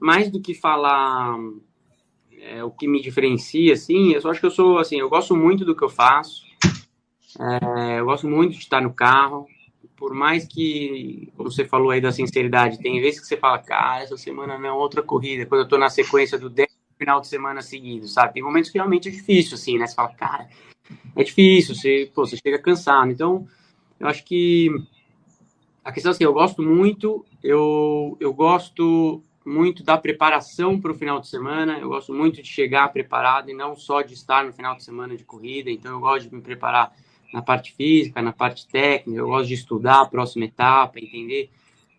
mais 0.00 0.30
do 0.30 0.40
que 0.40 0.54
falar 0.54 1.36
é, 2.40 2.62
o 2.62 2.70
que 2.70 2.86
me 2.86 3.00
diferencia, 3.00 3.72
assim, 3.72 4.12
eu 4.12 4.20
só 4.20 4.30
acho 4.30 4.40
que 4.40 4.46
eu 4.46 4.50
sou, 4.50 4.78
assim, 4.78 4.98
eu 4.98 5.08
gosto 5.08 5.36
muito 5.36 5.64
do 5.64 5.74
que 5.74 5.84
eu 5.84 5.88
faço. 5.88 6.42
É, 7.38 8.00
eu 8.00 8.04
gosto 8.04 8.28
muito 8.28 8.52
de 8.52 8.58
estar 8.58 8.80
no 8.80 8.92
carro. 8.92 9.46
Por 9.96 10.14
mais 10.14 10.46
que, 10.46 11.32
como 11.36 11.50
você 11.50 11.64
falou 11.64 11.90
aí 11.90 12.00
da 12.00 12.12
sinceridade, 12.12 12.78
tem 12.78 13.00
vezes 13.00 13.20
que 13.20 13.26
você 13.26 13.36
fala, 13.36 13.58
cara, 13.58 14.02
essa 14.02 14.16
semana 14.16 14.56
não 14.56 14.68
é 14.68 14.72
outra 14.72 15.02
corrida. 15.02 15.44
Quando 15.44 15.62
eu 15.62 15.68
tô 15.68 15.76
na 15.76 15.88
sequência 15.88 16.38
do 16.38 16.48
10 16.48 16.78
final 16.98 17.20
de 17.20 17.28
semana 17.28 17.62
seguido, 17.62 18.08
sabe? 18.08 18.34
Tem 18.34 18.42
momentos 18.42 18.70
que 18.70 18.78
realmente 18.78 19.08
é 19.08 19.12
difícil, 19.12 19.54
assim, 19.54 19.78
né? 19.78 19.86
Você 19.86 19.94
fala, 19.94 20.12
cara, 20.14 20.48
é 21.14 21.22
difícil, 21.22 21.74
você, 21.74 22.10
pô, 22.14 22.26
você 22.26 22.36
chega 22.36 22.58
cansado. 22.58 23.10
Então, 23.10 23.46
eu 24.00 24.08
acho 24.08 24.24
que 24.24 24.68
a 25.84 25.92
questão 25.92 26.10
é 26.10 26.14
assim, 26.14 26.24
eu 26.24 26.32
gosto 26.32 26.62
muito, 26.62 27.24
eu, 27.42 28.16
eu 28.20 28.32
gosto 28.32 29.22
muito 29.44 29.82
da 29.82 29.96
preparação 29.96 30.78
para 30.78 30.92
o 30.92 30.94
final 30.94 31.20
de 31.20 31.28
semana, 31.28 31.78
eu 31.78 31.88
gosto 31.88 32.12
muito 32.12 32.42
de 32.42 32.48
chegar 32.48 32.92
preparado 32.92 33.50
e 33.50 33.54
não 33.54 33.74
só 33.74 34.02
de 34.02 34.14
estar 34.14 34.44
no 34.44 34.52
final 34.52 34.76
de 34.76 34.84
semana 34.84 35.16
de 35.16 35.24
corrida, 35.24 35.70
então 35.70 35.92
eu 35.92 36.00
gosto 36.00 36.28
de 36.28 36.34
me 36.34 36.42
preparar 36.42 36.94
na 37.32 37.42
parte 37.42 37.72
física, 37.72 38.20
na 38.20 38.32
parte 38.32 38.66
técnica, 38.66 39.20
eu 39.20 39.28
gosto 39.28 39.48
de 39.48 39.54
estudar 39.54 40.02
a 40.02 40.06
próxima 40.06 40.44
etapa, 40.44 40.98
entender 40.98 41.50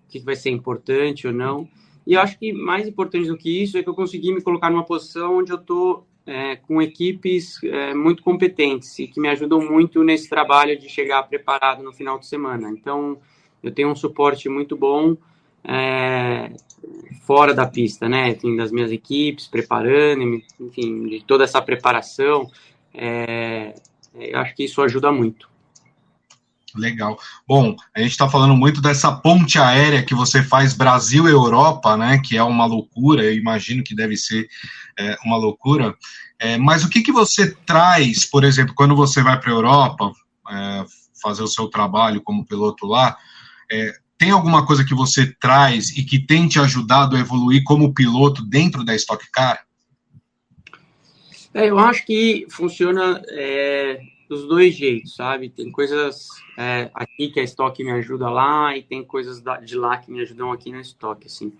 o 0.06 0.12
que 0.12 0.20
vai 0.20 0.36
ser 0.36 0.52
importante 0.52 1.28
ou 1.28 1.34
não. 1.34 1.68
E 2.06 2.14
eu 2.14 2.22
acho 2.22 2.38
que 2.38 2.52
mais 2.54 2.88
importante 2.88 3.28
do 3.28 3.38
que 3.38 3.64
isso 3.64 3.78
é 3.78 3.84
que 3.84 3.90
eu 3.90 3.94
consegui 3.94 4.34
me 4.34 4.42
colocar 4.42 4.70
numa 4.70 4.86
posição 4.86 5.38
onde 5.38 5.52
eu 5.52 5.58
estou 5.58 6.08
é, 6.26 6.56
com 6.56 6.82
equipes 6.82 7.62
é, 7.64 7.94
muito 7.94 8.24
competentes 8.24 8.98
e 9.00 9.08
que 9.08 9.20
me 9.20 9.30
ajudam 9.30 9.60
muito 9.60 10.04
nesse 10.04 10.30
trabalho 10.30 10.80
de 10.80 10.88
chegar 10.88 11.24
preparado 11.24 11.84
no 11.84 11.94
final 11.94 12.20
de 12.20 12.28
semana. 12.28 12.70
Então, 12.70 13.20
eu 13.64 13.72
tenho 13.72 13.90
um 13.90 13.96
suporte 13.96 14.48
muito 14.50 14.76
bom 14.76 15.16
é, 15.64 16.52
fora 17.26 17.54
da 17.54 17.68
pista, 17.68 18.08
né? 18.08 18.30
Enfim, 18.30 18.56
das 18.56 18.72
minhas 18.72 18.92
equipes, 18.92 19.48
preparando, 19.48 20.42
enfim, 20.60 21.08
de 21.08 21.24
toda 21.24 21.44
essa 21.44 21.62
preparação. 21.62 22.50
É, 22.94 23.76
eu 24.16 24.40
acho 24.40 24.56
que 24.56 24.64
isso 24.64 24.82
ajuda 24.82 25.12
muito. 25.12 25.50
Legal. 26.76 27.20
Bom, 27.48 27.76
a 27.96 28.00
gente 28.00 28.12
está 28.12 28.30
falando 28.30 28.56
muito 28.56 28.82
dessa 28.82 29.12
ponte 29.12 29.58
aérea 29.58 30.04
que 30.04 30.14
você 30.14 30.44
faz 30.44 30.74
Brasil 30.74 31.28
e 31.28 31.32
Europa, 31.32 31.98
né? 31.98 32.20
Que 32.24 32.38
é 32.38 32.44
uma 32.44 32.66
loucura, 32.66 33.24
eu 33.24 33.34
imagino 33.34 33.84
que 33.84 33.96
deve 33.96 34.16
ser 34.16 34.48
é, 34.98 35.18
uma 35.26 35.38
loucura. 35.38 35.96
É, 36.40 36.58
mas 36.58 36.84
o 36.84 36.90
que, 36.90 37.02
que 37.02 37.12
você 37.12 37.52
traz, 37.66 38.26
por 38.26 38.44
exemplo, 38.44 38.74
quando 38.76 38.96
você 38.96 39.22
vai 39.22 39.40
para 39.40 39.50
a 39.50 39.54
Europa 39.54 40.12
é, 40.50 40.86
fazer 41.22 41.44
o 41.44 41.48
seu 41.48 41.68
trabalho 41.68 42.22
como 42.22 42.46
piloto 42.46 42.86
lá? 42.86 43.18
É, 43.72 43.94
tem 44.18 44.32
alguma 44.32 44.66
coisa 44.66 44.84
que 44.84 44.94
você 44.94 45.34
traz 45.40 45.92
e 45.98 46.04
que 46.04 46.20
tem 46.20 46.48
te 46.48 46.60
ajudado 46.60 47.16
a 47.16 47.20
evoluir 47.20 47.64
como 47.64 47.94
piloto 47.94 48.46
dentro 48.46 48.84
da 48.84 48.96
Stock 48.96 49.26
Car? 49.32 49.66
É, 51.54 51.70
eu 51.70 51.80
acho 51.80 52.06
que 52.06 52.46
funciona 52.50 53.24
é, 53.30 54.02
dos 54.28 54.48
dois 54.48 54.76
jeitos, 54.76 55.16
sabe? 55.16 55.50
Tem 55.50 55.72
coisas 55.72 56.28
é, 56.58 56.92
aqui 56.94 57.30
que 57.30 57.40
a 57.40 57.44
Stock 57.44 57.84
me 57.84 57.92
ajuda 57.92 58.30
lá 58.30 58.78
e 58.78 58.84
tem 58.84 59.04
coisas 59.04 59.42
de 59.64 59.76
lá 59.76 59.98
que 59.98 60.12
me 60.12 60.22
ajudam 60.22 60.52
aqui 60.52 60.72
na 60.72 60.82
Stock, 60.82 61.26
assim. 61.26 61.54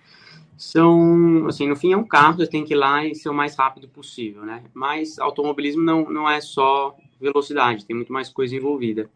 São, 0.58 1.48
assim, 1.48 1.68
no 1.68 1.76
fim 1.76 1.94
é 1.94 1.98
um 1.98 2.04
carro, 2.04 2.38
você 2.38 2.48
tem 2.48 2.66
que 2.66 2.74
ir 2.74 2.78
lá 2.78 3.06
e 3.06 3.16
ser 3.16 3.30
o 3.30 3.34
mais 3.34 3.56
rápido 3.56 3.88
possível, 3.88 4.44
né? 4.44 4.62
Mas 4.74 5.18
automobilismo 5.18 5.82
não, 5.82 6.10
não 6.10 6.30
é 6.30 6.42
só 6.42 6.96
velocidade, 7.20 7.86
tem 7.86 7.96
muito 7.96 8.12
mais 8.12 8.30
coisa 8.30 8.56
envolvida. 8.56 9.10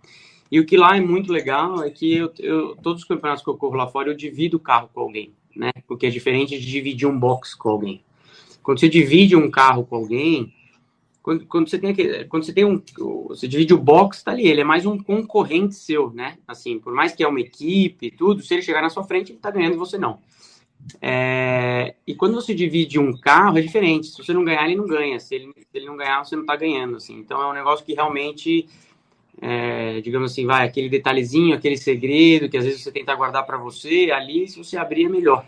E 0.53 0.59
o 0.59 0.65
que 0.67 0.77
lá 0.77 0.95
é 0.95 1.01
muito 1.01 1.33
legal 1.33 1.81
é 1.81 1.89
que 1.89 2.15
eu, 2.15 2.31
eu, 2.37 2.75
todos 2.75 3.01
os 3.01 3.07
campeonatos 3.07 3.43
que 3.43 3.49
eu 3.49 3.57
corro 3.57 3.75
lá 3.75 3.87
fora, 3.87 4.11
eu 4.11 4.13
divido 4.15 4.57
o 4.57 4.59
carro 4.59 4.87
com 4.93 4.99
alguém, 4.99 5.33
né? 5.55 5.71
Porque 5.87 6.05
é 6.05 6.11
diferente 6.11 6.59
de 6.59 6.63
dividir 6.63 7.07
um 7.07 7.19
box 7.19 7.55
com 7.55 7.69
alguém. 7.69 8.03
Quando 8.61 8.79
você 8.79 8.87
divide 8.87 9.35
um 9.35 9.49
carro 9.49 9.83
com 9.83 9.95
alguém, 9.95 10.53
quando, 11.23 11.47
quando 11.47 11.67
você 11.67 11.79
tem 11.79 11.89
aquele, 11.89 12.25
quando 12.25 12.43
você 12.43 12.53
tem 12.53 12.65
um, 12.65 12.79
você 13.29 13.47
divide 13.47 13.73
o 13.73 13.79
box, 13.79 14.23
tá 14.23 14.29
ali, 14.29 14.45
ele 14.45 14.61
é 14.61 14.63
mais 14.63 14.85
um 14.85 14.95
concorrente 14.95 15.73
seu, 15.73 16.11
né? 16.11 16.37
Assim, 16.47 16.77
por 16.77 16.93
mais 16.93 17.13
que 17.13 17.23
é 17.23 17.27
uma 17.27 17.41
equipe, 17.41 18.11
tudo, 18.11 18.43
se 18.43 18.53
ele 18.53 18.61
chegar 18.61 18.83
na 18.83 18.91
sua 18.91 19.03
frente, 19.03 19.31
ele 19.31 19.39
tá 19.39 19.49
ganhando 19.49 19.73
e 19.73 19.77
você 19.77 19.97
não. 19.97 20.19
É, 21.01 21.95
e 22.05 22.13
quando 22.13 22.35
você 22.35 22.53
divide 22.53 22.99
um 22.99 23.17
carro, 23.19 23.57
é 23.57 23.61
diferente. 23.61 24.05
Se 24.05 24.23
você 24.23 24.31
não 24.31 24.45
ganhar, 24.45 24.65
ele 24.65 24.75
não 24.75 24.85
ganha. 24.85 25.19
Se 25.19 25.33
ele, 25.33 25.51
se 25.51 25.65
ele 25.73 25.87
não 25.87 25.97
ganhar, 25.97 26.23
você 26.23 26.35
não 26.35 26.43
está 26.43 26.55
ganhando. 26.55 26.97
Assim. 26.97 27.17
Então 27.17 27.41
é 27.41 27.49
um 27.49 27.53
negócio 27.53 27.83
que 27.83 27.95
realmente, 27.95 28.67
é, 29.41 30.01
digamos 30.01 30.31
assim, 30.31 30.45
vai 30.45 30.67
aquele 30.67 30.89
detalhezinho, 30.89 31.55
aquele 31.55 31.77
segredo 31.77 32.49
que 32.49 32.57
às 32.57 32.65
vezes 32.65 32.81
você 32.81 32.91
tenta 32.91 33.15
guardar 33.15 33.45
para 33.45 33.57
você, 33.57 34.11
ali, 34.11 34.47
se 34.47 34.57
você 34.57 34.77
abrir, 34.77 35.05
é 35.05 35.09
melhor. 35.09 35.45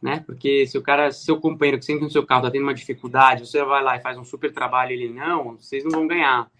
Né? 0.00 0.22
Porque 0.26 0.66
se 0.66 0.76
o 0.76 0.82
cara, 0.82 1.12
seu 1.12 1.40
companheiro 1.40 1.78
que 1.78 1.84
sempre 1.84 2.04
no 2.04 2.10
seu 2.10 2.26
carro 2.26 2.40
está 2.40 2.50
tendo 2.50 2.62
uma 2.62 2.74
dificuldade, 2.74 3.46
você 3.46 3.64
vai 3.64 3.82
lá 3.82 3.96
e 3.96 4.00
faz 4.00 4.18
um 4.18 4.24
super 4.24 4.52
trabalho 4.52 4.92
ele 4.92 5.08
não, 5.08 5.56
vocês 5.56 5.84
não 5.84 5.90
vão 5.92 6.06
ganhar. 6.06 6.50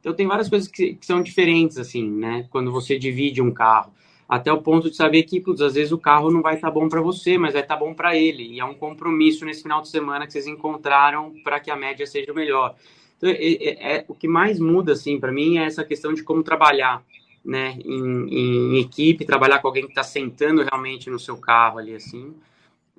Então 0.00 0.12
tem 0.12 0.26
várias 0.26 0.48
coisas 0.48 0.66
que, 0.66 0.94
que 0.94 1.06
são 1.06 1.22
diferentes, 1.22 1.78
assim, 1.78 2.08
né? 2.10 2.46
Quando 2.50 2.72
você 2.72 2.98
divide 2.98 3.40
um 3.40 3.52
carro 3.52 3.92
até 4.30 4.52
o 4.52 4.62
ponto 4.62 4.88
de 4.88 4.94
saber 4.94 5.24
que, 5.24 5.40
putz, 5.40 5.60
às 5.60 5.74
vezes 5.74 5.90
o 5.90 5.98
carro 5.98 6.30
não 6.30 6.40
vai 6.40 6.54
estar 6.54 6.68
tá 6.68 6.72
bom 6.72 6.88
para 6.88 7.00
você, 7.00 7.36
mas 7.36 7.52
vai 7.52 7.62
estar 7.62 7.74
tá 7.74 7.80
bom 7.80 7.92
para 7.92 8.16
ele. 8.16 8.44
E 8.44 8.60
é 8.60 8.64
um 8.64 8.74
compromisso 8.74 9.44
nesse 9.44 9.62
final 9.62 9.82
de 9.82 9.88
semana 9.88 10.24
que 10.24 10.32
vocês 10.32 10.46
encontraram 10.46 11.34
para 11.42 11.58
que 11.58 11.68
a 11.68 11.74
média 11.74 12.06
seja 12.06 12.32
melhor. 12.32 12.76
Então, 13.20 13.28
é, 13.28 13.34
é, 13.34 13.96
é 13.96 14.04
o 14.08 14.14
que 14.14 14.26
mais 14.26 14.58
muda, 14.58 14.92
assim, 14.92 15.20
para 15.20 15.30
mim 15.30 15.58
é 15.58 15.66
essa 15.66 15.84
questão 15.84 16.14
de 16.14 16.22
como 16.22 16.42
trabalhar, 16.42 17.02
né, 17.44 17.78
em, 17.84 18.28
em 18.28 18.80
equipe, 18.80 19.26
trabalhar 19.26 19.58
com 19.58 19.68
alguém 19.68 19.84
que 19.84 19.90
está 19.90 20.02
sentando 20.02 20.62
realmente 20.62 21.10
no 21.10 21.18
seu 21.18 21.36
carro 21.36 21.78
ali, 21.78 21.94
assim, 21.94 22.34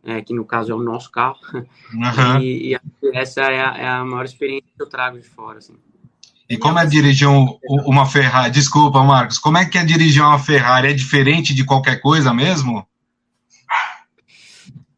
é, 0.06 0.22
que 0.22 0.34
no 0.34 0.46
caso 0.46 0.72
é 0.72 0.76
o 0.76 0.84
nosso 0.84 1.12
carro. 1.12 1.40
Uhum. 1.54 2.40
E, 2.40 2.76
e, 2.76 2.80
essa 3.14 3.42
é 3.42 3.60
a, 3.60 3.78
é 3.78 3.88
a 3.88 4.06
maior 4.06 4.26
experiência 4.26 4.70
que 4.76 4.82
eu 4.82 4.90
trago 4.90 5.20
de 5.20 5.28
fora, 5.28 5.58
assim. 5.58 5.76
E 6.48 6.58
como 6.58 6.78
é 6.78 6.86
dirigir 6.86 7.30
um, 7.30 7.58
uma 7.86 8.06
Ferrari? 8.06 8.52
Desculpa, 8.52 9.02
Marcos. 9.04 9.40
Como 9.40 9.58
é 9.58 9.66
que 9.66 9.78
é 9.78 9.86
dirigir 9.86 10.22
uma 10.22 10.38
Ferrari? 10.38 10.90
É 10.90 10.94
diferente 10.94 11.54
de 11.54 11.64
qualquer 11.64 12.02
coisa 12.02 12.34
mesmo? 12.34 12.86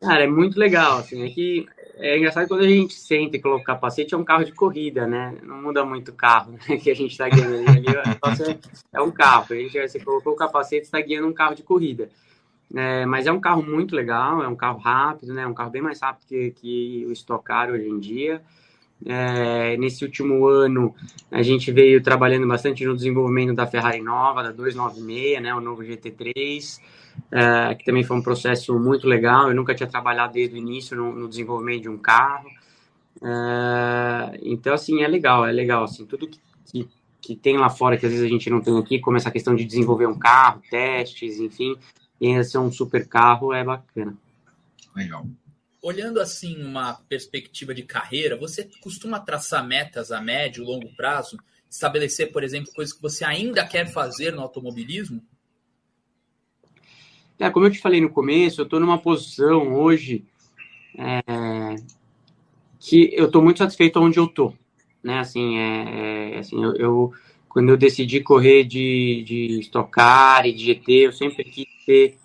Cara, 0.01 0.24
é 0.24 0.27
muito 0.27 0.60
legal. 0.60 0.98
Assim, 0.98 1.24
é 1.24 1.30
que 1.30 1.68
é 1.95 2.17
engraçado 2.17 2.47
quando 2.47 2.62
a 2.62 2.67
gente 2.67 2.93
senta 2.93 3.38
e 3.38 3.41
coloca 3.41 3.62
o 3.62 3.65
capacete, 3.65 4.13
é 4.13 4.17
um 4.17 4.23
carro 4.23 4.43
de 4.43 4.51
corrida, 4.51 5.05
né? 5.07 5.38
Não 5.43 5.62
muda 5.62 5.85
muito 5.85 6.09
o 6.09 6.13
carro 6.13 6.53
né? 6.67 6.77
que 6.77 6.89
a 6.89 6.95
gente 6.95 7.12
está 7.12 7.29
guiando 7.29 7.69
ali. 7.69 7.85
é 8.91 9.01
um 9.01 9.12
carro. 9.12 9.47
A 9.51 9.55
gente, 9.55 9.79
você 9.79 10.00
colocou 10.00 10.33
o 10.33 10.35
capacete, 10.35 10.85
está 10.85 11.00
guiando 11.00 11.27
um 11.27 11.33
carro 11.33 11.55
de 11.55 11.63
corrida. 11.63 12.09
É, 12.75 13.05
mas 13.05 13.27
é 13.27 13.31
um 13.31 13.39
carro 13.39 13.62
muito 13.62 13.95
legal, 13.95 14.41
é 14.41 14.47
um 14.47 14.55
carro 14.55 14.79
rápido, 14.79 15.33
né? 15.33 15.43
É 15.43 15.47
um 15.47 15.53
carro 15.53 15.69
bem 15.69 15.81
mais 15.81 16.01
rápido 16.01 16.25
que, 16.27 16.51
que 16.51 17.05
o 17.07 17.12
Stock 17.12 17.43
Car 17.43 17.69
hoje 17.69 17.88
em 17.88 18.00
dia. 18.00 18.41
É, 19.05 19.75
nesse 19.77 20.05
último 20.05 20.48
ano, 20.48 20.95
a 21.29 21.41
gente 21.41 21.72
veio 21.72 22.01
trabalhando 22.01 22.48
bastante 22.48 22.86
no 22.86 22.95
desenvolvimento 22.95 23.53
da 23.53 23.67
Ferrari 23.67 24.01
nova, 24.01 24.43
da 24.43 24.51
296, 24.51 25.41
né, 25.41 25.53
o 25.53 25.60
novo 25.60 25.81
GT3, 25.81 26.79
é, 27.31 27.75
que 27.75 27.83
também 27.83 28.03
foi 28.03 28.15
um 28.17 28.22
processo 28.22 28.77
muito 28.79 29.07
legal. 29.07 29.50
Eu 29.50 29.55
nunca 29.55 29.75
tinha 29.75 29.88
trabalhado 29.88 30.33
desde 30.33 30.55
o 30.55 30.57
início 30.57 30.95
no, 30.95 31.13
no 31.13 31.27
desenvolvimento 31.27 31.83
de 31.83 31.89
um 31.89 31.98
carro. 31.98 32.50
É, 33.22 34.39
então, 34.41 34.74
assim, 34.74 35.01
é 35.01 35.07
legal, 35.07 35.45
é 35.45 35.51
legal. 35.51 35.83
Assim, 35.83 36.05
tudo 36.05 36.27
que, 36.27 36.39
que, 36.65 36.88
que, 37.22 37.36
tem 37.36 37.57
lá 37.57 37.69
fora, 37.69 37.98
que 37.98 38.05
às 38.05 38.12
vezes 38.12 38.25
a 38.25 38.29
gente 38.29 38.50
não 38.50 38.62
tem 38.62 38.77
aqui, 38.77 39.00
como 39.00 39.17
essa 39.17 39.31
questão 39.31 39.55
de 39.55 39.65
desenvolver 39.65 40.07
um 40.07 40.17
carro, 40.17 40.62
testes, 40.69 41.39
enfim, 41.39 41.75
e 42.22 42.27
ainda 42.27 42.43
ser 42.43 42.57
um 42.57 42.72
super 42.72 43.05
carro, 43.07 43.53
é 43.53 43.63
bacana. 43.63 44.15
Legal 44.95 45.25
olhando 45.84 46.22
assim 46.22 46.63
uma 46.63 46.94
perspectiva 47.10 47.74
de 47.74 47.84
carreira, 47.84 48.38
você 48.38 48.70
costuma 48.82 49.20
traçar 49.20 49.68
metas 49.68 50.13
a 50.13 50.22
médio 50.22 50.63
longo 50.63 50.88
prazo? 50.96 51.38
Estabelecer, 51.70 52.32
por 52.32 52.42
exemplo, 52.42 52.72
coisas 52.74 52.94
que 52.96 53.02
você 53.02 53.25
ainda 53.25 53.66
quer 53.68 53.92
fazer 53.92 54.32
no 54.32 54.42
automobilismo? 54.42 55.22
É, 57.38 57.50
como 57.50 57.66
eu 57.66 57.72
te 57.72 57.80
falei 57.80 58.00
no 58.00 58.10
começo, 58.10 58.62
eu 58.62 58.63
estou 58.63 58.80
numa 58.80 58.98
posição 58.98 59.75
hoje 59.75 60.24
é, 60.98 61.75
que 62.80 63.10
eu 63.13 63.25
estou 63.25 63.42
muito 63.42 63.58
satisfeito 63.58 64.00
onde 64.00 64.18
eu 64.18 64.25
estou. 64.25 64.56
Né? 65.04 65.20
Assim, 65.20 65.58
é, 65.58 66.36
é 66.36 66.40
assim 66.40 66.63
eu, 66.63 66.75
eu, 66.75 67.13
quando 67.50 67.70
eu 67.70 67.75
decidi 67.75 68.22
correr 68.22 68.63
de, 68.63 69.24
de 69.28 69.60
estocar 69.60 70.46
e 70.46 70.54
de 70.54 70.63
GT, 70.63 70.92
eu 70.94 71.12
sempre 71.12 71.44
quis 71.44 71.68
ter, 71.86 72.18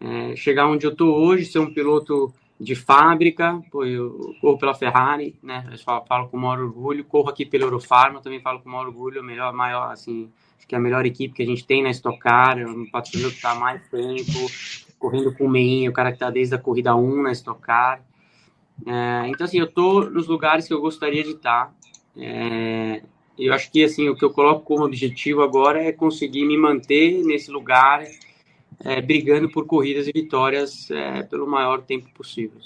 é, 0.00 0.36
chegar 0.36 0.68
onde 0.68 0.86
eu 0.86 0.92
estou 0.92 1.16
hoje, 1.16 1.46
ser 1.46 1.58
um 1.58 1.74
piloto 1.74 2.32
de 2.58 2.74
fábrica, 2.74 3.60
pô, 3.70 3.84
eu 3.84 4.34
corro 4.40 4.58
pela 4.58 4.74
Ferrari, 4.74 5.36
né? 5.42 5.66
Eu 5.70 5.78
falo, 5.78 6.04
falo, 6.06 6.28
com 6.28 6.36
o 6.36 6.40
maior 6.40 6.60
orgulho, 6.60 7.04
corro 7.04 7.28
aqui 7.28 7.44
pela 7.44 7.64
Eurofarma, 7.64 8.20
também 8.20 8.40
falo 8.40 8.60
com 8.60 8.68
o 8.68 8.72
maior 8.72 8.86
orgulho, 8.86 9.20
o 9.20 9.24
melhor, 9.24 9.52
maior, 9.52 9.90
assim, 9.90 10.30
acho 10.56 10.66
que 10.66 10.74
é 10.74 10.78
a 10.78 10.80
melhor 10.80 11.04
equipe 11.04 11.34
que 11.34 11.42
a 11.42 11.46
gente 11.46 11.66
tem 11.66 11.82
na 11.82 11.90
Stock 11.90 12.18
Car, 12.18 12.58
é 12.58 12.66
um 12.66 12.86
patrocinador 12.90 13.30
que 13.30 13.36
está 13.36 13.54
mais 13.54 13.82
tempo, 13.88 14.50
correndo 14.98 15.34
com 15.34 15.44
o 15.44 15.50
Meinho, 15.50 15.90
o 15.90 15.94
cara 15.94 16.10
que 16.10 16.16
está 16.16 16.30
desde 16.30 16.54
a 16.54 16.58
corrida 16.58 16.94
1 16.94 17.22
na 17.22 17.32
Stock 17.32 17.60
Car. 17.60 18.02
É, 18.86 19.28
então, 19.28 19.44
assim, 19.44 19.58
eu 19.58 19.70
tô 19.70 20.02
nos 20.04 20.26
lugares 20.26 20.66
que 20.66 20.74
eu 20.74 20.80
gostaria 20.80 21.22
de 21.22 21.32
estar. 21.32 21.66
Tá. 21.66 21.74
É, 22.16 23.02
eu 23.38 23.52
acho 23.52 23.70
que, 23.70 23.82
assim, 23.82 24.08
o 24.08 24.16
que 24.16 24.24
eu 24.24 24.30
coloco 24.30 24.64
como 24.64 24.84
objetivo 24.84 25.42
agora 25.42 25.82
é 25.82 25.92
conseguir 25.92 26.44
me 26.44 26.56
manter 26.56 27.22
nesse 27.24 27.50
lugar 27.50 28.04
é, 28.80 29.00
brigando 29.00 29.50
por 29.50 29.66
corridas 29.66 30.06
e 30.08 30.12
vitórias 30.12 30.90
é, 30.90 31.22
pelo 31.22 31.46
maior 31.46 31.82
tempo 31.82 32.08
possível. 32.14 32.58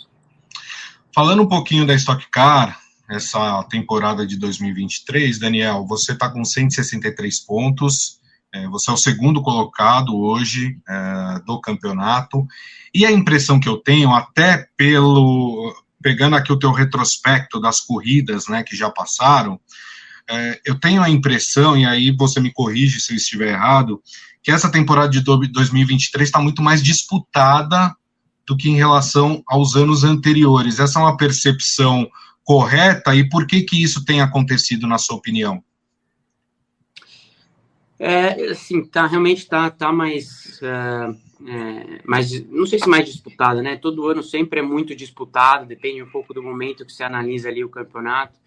Falando 1.15 1.43
um 1.43 1.49
pouquinho 1.49 1.87
da 1.87 1.95
Stock 1.95 2.27
Car, 2.31 2.79
essa 3.09 3.65
temporada 3.65 4.27
de 4.27 4.37
2023, 4.37 5.39
Daniel, 5.39 5.87
você 5.87 6.13
está 6.13 6.31
com 6.31 6.45
163 6.45 7.41
pontos, 7.41 8.21
é, 8.53 8.69
você 8.69 8.91
é 8.91 8.95
o 8.95 8.97
segundo 8.97 9.43
colocado 9.43 10.17
hoje 10.17 10.79
é, 10.89 11.41
do 11.47 11.61
campeonato, 11.61 12.47
e 12.95 13.05
a 13.05 13.13
impressão 13.13 13.59
que 13.59 13.69
eu 13.69 13.79
tenho, 13.79 14.13
até 14.13 14.69
pelo 14.77 15.75
pegando 16.01 16.37
aqui 16.37 16.53
o 16.53 16.59
teu 16.59 16.71
retrospecto 16.71 17.61
das 17.61 17.81
corridas, 17.81 18.47
né, 18.47 18.63
que 18.63 18.77
já 18.77 18.89
passaram, 18.89 19.61
é, 20.29 20.61
eu 20.65 20.79
tenho 20.79 21.03
a 21.03 21.09
impressão, 21.09 21.77
e 21.77 21.87
aí 21.87 22.11
você 22.11 22.41
me 22.41 22.53
corrige 22.53 23.01
se 23.01 23.13
eu 23.13 23.17
estiver 23.17 23.53
errado, 23.53 24.03
que 24.43 24.51
essa 24.51 24.71
temporada 24.71 25.09
de 25.09 25.21
2023 25.21 26.29
está 26.29 26.41
muito 26.41 26.63
mais 26.63 26.83
disputada 26.83 27.95
do 28.47 28.57
que 28.57 28.71
em 28.71 28.77
relação 28.77 29.43
aos 29.47 29.77
anos 29.77 30.05
anteriores. 30.05 30.79
Essa 30.79 30.99
é 30.99 31.03
uma 31.03 31.17
percepção 31.17 32.09
correta 32.45 33.15
e 33.15 33.29
por 33.29 33.47
que 33.47 33.63
que 33.63 33.83
isso 33.83 34.05
tem 34.05 34.23
acontecido 34.23 34.87
na 34.87 34.97
sua 34.97 35.17
opinião? 35.17 35.63
É, 37.99 38.51
assim, 38.51 38.85
tá, 38.85 39.07
realmente 39.07 39.47
tá, 39.47 39.71
tá 39.71 39.93
mais, 39.93 40.61
é, 40.63 41.15
é, 41.47 42.01
mais, 42.07 42.43
não 42.49 42.65
sei 42.65 42.79
se 42.79 42.89
mais 42.89 43.05
disputada, 43.05 43.61
né? 43.61 43.77
Todo 43.77 44.07
ano 44.07 44.23
sempre 44.23 44.61
é 44.61 44.63
muito 44.63 44.95
disputado, 44.95 45.67
depende 45.67 46.03
um 46.03 46.09
pouco 46.09 46.33
do 46.33 46.43
momento 46.43 46.87
que 46.87 46.93
você 46.93 47.03
analisa 47.03 47.49
ali 47.49 47.65
o 47.65 47.69
campeonato. 47.69 48.39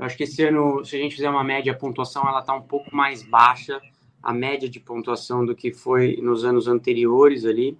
Eu 0.00 0.06
acho 0.06 0.16
que 0.16 0.22
esse 0.22 0.42
ano, 0.42 0.82
se 0.82 0.96
a 0.96 0.98
gente 0.98 1.14
fizer 1.14 1.28
uma 1.28 1.44
média, 1.44 1.72
a 1.72 1.76
pontuação 1.76 2.26
ela 2.26 2.40
tá 2.40 2.54
um 2.54 2.62
pouco 2.62 2.96
mais 2.96 3.22
baixa, 3.22 3.78
a 4.22 4.32
média 4.32 4.66
de 4.66 4.80
pontuação 4.80 5.44
do 5.44 5.54
que 5.54 5.74
foi 5.74 6.16
nos 6.22 6.42
anos 6.42 6.66
anteriores 6.66 7.44
ali. 7.44 7.76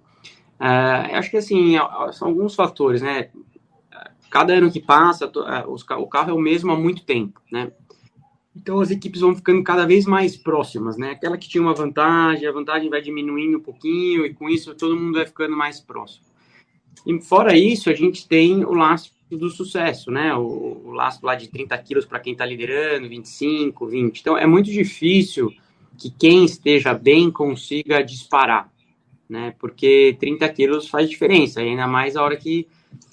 Uh, 0.59 1.17
acho 1.17 1.31
que 1.31 1.37
assim, 1.37 1.77
são 2.13 2.27
alguns 2.27 2.53
fatores, 2.53 3.01
né? 3.01 3.31
Cada 4.29 4.53
ano 4.53 4.71
que 4.71 4.79
passa, 4.79 5.29
o 5.97 6.07
carro 6.07 6.29
é 6.29 6.33
o 6.33 6.39
mesmo 6.39 6.71
há 6.71 6.77
muito 6.77 7.03
tempo, 7.03 7.41
né? 7.51 7.71
Então 8.55 8.79
as 8.79 8.91
equipes 8.91 9.21
vão 9.21 9.35
ficando 9.35 9.63
cada 9.63 9.87
vez 9.87 10.05
mais 10.05 10.37
próximas, 10.37 10.97
né? 10.97 11.13
Aquela 11.13 11.39
que 11.39 11.49
tinha 11.49 11.63
uma 11.63 11.73
vantagem, 11.73 12.47
a 12.47 12.51
vantagem 12.51 12.87
vai 12.87 13.01
diminuindo 13.01 13.57
um 13.57 13.61
pouquinho 13.61 14.27
e 14.27 14.33
com 14.35 14.47
isso 14.47 14.75
todo 14.75 14.95
mundo 14.95 15.15
vai 15.15 15.25
ficando 15.25 15.57
mais 15.57 15.79
próximo. 15.79 16.23
E 17.03 17.19
fora 17.19 17.57
isso, 17.57 17.89
a 17.89 17.95
gente 17.95 18.27
tem 18.27 18.63
o 18.63 18.73
lastro 18.73 19.11
do 19.37 19.49
sucesso, 19.49 20.11
né? 20.11 20.33
O, 20.35 20.81
o 20.85 20.91
lastro 20.91 21.25
lá 21.25 21.35
de 21.35 21.47
30 21.47 21.77
quilos 21.79 22.05
para 22.05 22.19
quem 22.19 22.33
está 22.33 22.45
liderando, 22.45 23.07
25, 23.09 23.87
20. 23.87 24.19
Então 24.19 24.37
é 24.37 24.45
muito 24.45 24.69
difícil 24.69 25.53
que 25.97 26.09
quem 26.09 26.45
esteja 26.45 26.93
bem 26.93 27.29
consiga 27.31 28.01
disparar, 28.01 28.71
né? 29.29 29.53
Porque 29.59 30.15
30 30.19 30.49
quilos 30.49 30.87
faz 30.87 31.09
diferença, 31.09 31.61
ainda 31.61 31.87
mais 31.87 32.15
a 32.15 32.23
hora 32.23 32.35
que 32.35 32.67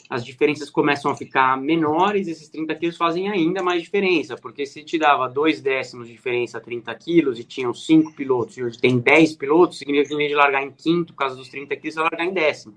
as 0.08 0.24
diferenças 0.24 0.70
começam 0.70 1.10
a 1.10 1.14
ficar 1.14 1.60
menores, 1.60 2.28
esses 2.28 2.48
30 2.48 2.74
quilos 2.76 2.96
fazem 2.96 3.28
ainda 3.28 3.62
mais 3.62 3.82
diferença, 3.82 4.36
porque 4.36 4.64
se 4.64 4.82
te 4.82 4.98
dava 4.98 5.28
dois 5.28 5.60
décimos 5.60 6.06
de 6.06 6.14
diferença 6.14 6.58
30 6.58 6.94
quilos 6.94 7.38
e 7.38 7.44
tinham 7.44 7.74
cinco 7.74 8.14
pilotos 8.14 8.56
e 8.56 8.62
hoje 8.62 8.78
tem 8.78 8.98
10 8.98 9.36
pilotos, 9.36 9.78
significa 9.78 10.08
que 10.08 10.14
em 10.14 10.18
vez 10.18 10.30
de 10.30 10.34
largar 10.34 10.62
em 10.62 10.70
quinto, 10.70 11.12
por 11.12 11.18
causa 11.18 11.36
dos 11.36 11.48
30 11.50 11.76
quilos, 11.76 11.94
você 11.94 12.00
vai 12.00 12.10
largar 12.10 12.26
em 12.26 12.32
décimo. 12.32 12.74